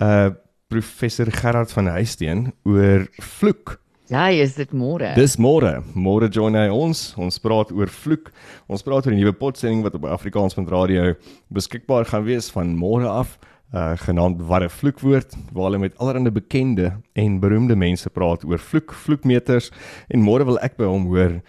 uh 0.00 0.30
professor 0.72 1.28
Gerard 1.30 1.70
van 1.76 1.86
Huisteen 1.92 2.48
oor 2.66 3.04
vloek. 3.22 3.76
Ja, 4.12 4.28
is 4.28 4.52
dit 4.58 4.72
môre? 4.76 5.14
Dis 5.16 5.38
môre. 5.40 5.78
Môre 5.96 6.28
join 6.28 6.52
hy 6.58 6.66
ons. 6.68 7.14
Ons 7.16 7.38
praat 7.40 7.70
oor 7.72 7.88
vloek. 7.88 8.28
Ons 8.68 8.84
praat 8.84 9.06
oor 9.06 9.14
'n 9.14 9.16
nuwe 9.16 9.32
potsending 9.32 9.80
wat 9.82 9.94
op 9.94 10.04
Afrikaans.radio 10.04 11.14
beskikbaar 11.48 12.04
gaan 12.04 12.24
wees 12.24 12.50
van 12.52 12.76
môre 12.76 13.08
af, 13.08 13.38
uh 13.72 13.96
genaamd 13.96 14.44
Wat 14.44 14.62
'n 14.62 14.68
vloekwoord, 14.68 15.36
waar 15.52 15.64
hulle 15.64 15.78
met 15.78 15.96
allerlei 15.98 16.30
bekende 16.30 17.00
en 17.14 17.40
beroemde 17.40 17.76
mense 17.76 18.10
praat 18.10 18.44
oor 18.44 18.58
vloek, 18.58 18.92
vloekmeters 18.92 19.70
en 20.10 20.20
môre 20.20 20.44
wil 20.44 20.58
ek 20.60 20.76
by 20.76 20.84
hom 20.84 21.06
hoor 21.06 21.40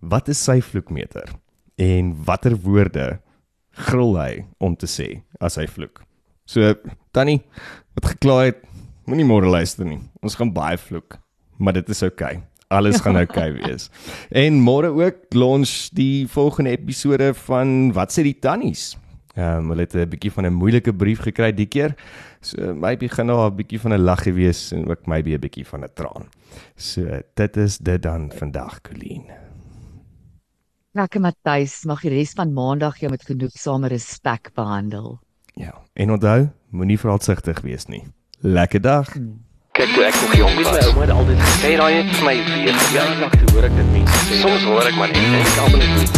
wat 0.00 0.28
is 0.28 0.38
sy 0.38 0.60
vloekmeter 0.60 1.26
en 1.76 2.14
watter 2.24 2.54
woorde 2.54 3.18
gril 3.72 4.16
hy 4.16 4.46
om 4.60 4.76
te 4.76 4.86
sê 4.86 5.22
as 5.40 5.56
hy 5.56 5.66
vloek. 5.66 6.02
So 6.46 6.74
Tannie, 7.12 7.42
wat 7.94 8.14
gekla 8.14 8.44
het, 8.44 8.62
moenie 9.06 9.26
môre 9.26 9.50
luister 9.50 9.84
nie. 9.84 10.00
Ons 10.22 10.36
gaan 10.36 10.52
baie 10.52 10.78
vloek, 10.78 11.18
maar 11.58 11.72
dit 11.72 11.88
is 11.88 12.02
oukei. 12.02 12.36
Okay. 12.36 12.46
Alles 12.68 13.00
gaan 13.00 13.16
oukei 13.16 13.50
okay 13.50 13.56
wees. 13.62 13.90
En 14.30 14.60
môre 14.62 14.90
ook 14.90 15.34
launch 15.34 15.88
die 15.92 16.26
volgende 16.28 16.70
episode 16.70 17.34
van 17.34 17.92
Wat 17.92 18.12
sê 18.12 18.22
die 18.22 18.38
tannies? 18.38 18.96
Ehm 19.36 19.58
um, 19.58 19.68
hulle 19.70 19.84
het 19.84 19.94
'n 19.94 20.08
bietjie 20.08 20.32
van 20.32 20.46
'n 20.46 20.52
moeilike 20.52 20.94
brief 20.94 21.20
gekry 21.20 21.52
die 21.52 21.66
keer. 21.66 21.94
So 22.40 22.74
maybe 22.74 23.08
gaan 23.08 23.26
daar 23.26 23.50
'n 23.50 23.56
bietjie 23.56 23.80
van 23.80 23.92
'n 23.92 24.00
laggie 24.00 24.32
wees 24.32 24.72
en 24.72 24.88
ook 24.88 25.06
maybe 25.06 25.30
'n 25.30 25.40
bietjie 25.40 25.66
van 25.66 25.84
'n 25.84 25.92
traan. 25.94 26.28
So 26.76 27.20
dit 27.34 27.56
is 27.56 27.78
dit 27.78 28.02
dan 28.02 28.32
vandag, 28.32 28.80
Colleen. 28.80 29.24
Lekker 30.92 31.20
Matthys, 31.20 31.84
mag 31.84 32.00
die 32.00 32.10
res 32.10 32.32
van 32.32 32.52
Maandag 32.52 32.96
jou 32.98 33.10
met 33.10 33.22
genoegsame 33.22 33.88
respek 33.88 34.50
behandel. 34.54 35.20
Ja. 35.54 35.74
En 35.92 36.10
onthou, 36.10 36.48
moenie 36.70 36.98
verontsigtig 36.98 37.60
wees 37.60 37.86
nie. 37.86 38.04
Lekker 38.40 38.80
dag. 38.80 39.16
Kyk 39.76 39.90
toe 39.92 40.04
ek 40.08 40.14
nog 40.20 40.34
jong 40.36 40.54
was. 40.56 40.68
My 40.72 40.84
ouma 40.88 41.00
het 41.04 41.10
altyd 41.12 41.40
gesê 41.44 41.70
daai 41.76 41.94
het 41.98 42.12
vir 42.16 42.24
my 42.24 42.36
weer 42.48 42.76
verjaardag 42.80 43.34
toe 43.40 43.50
hoor 43.52 43.66
ek 43.68 43.74
dit 43.76 43.90
mense 43.92 44.20
sê. 44.24 44.38
Soms 44.40 44.62
hoor 44.64 44.88
ek 44.88 44.96
maar 44.96 45.10
net 45.12 45.18
en 45.20 45.34
ek 45.36 45.58
almal 45.66 45.82
net 45.82 45.98
nie. 46.00 46.08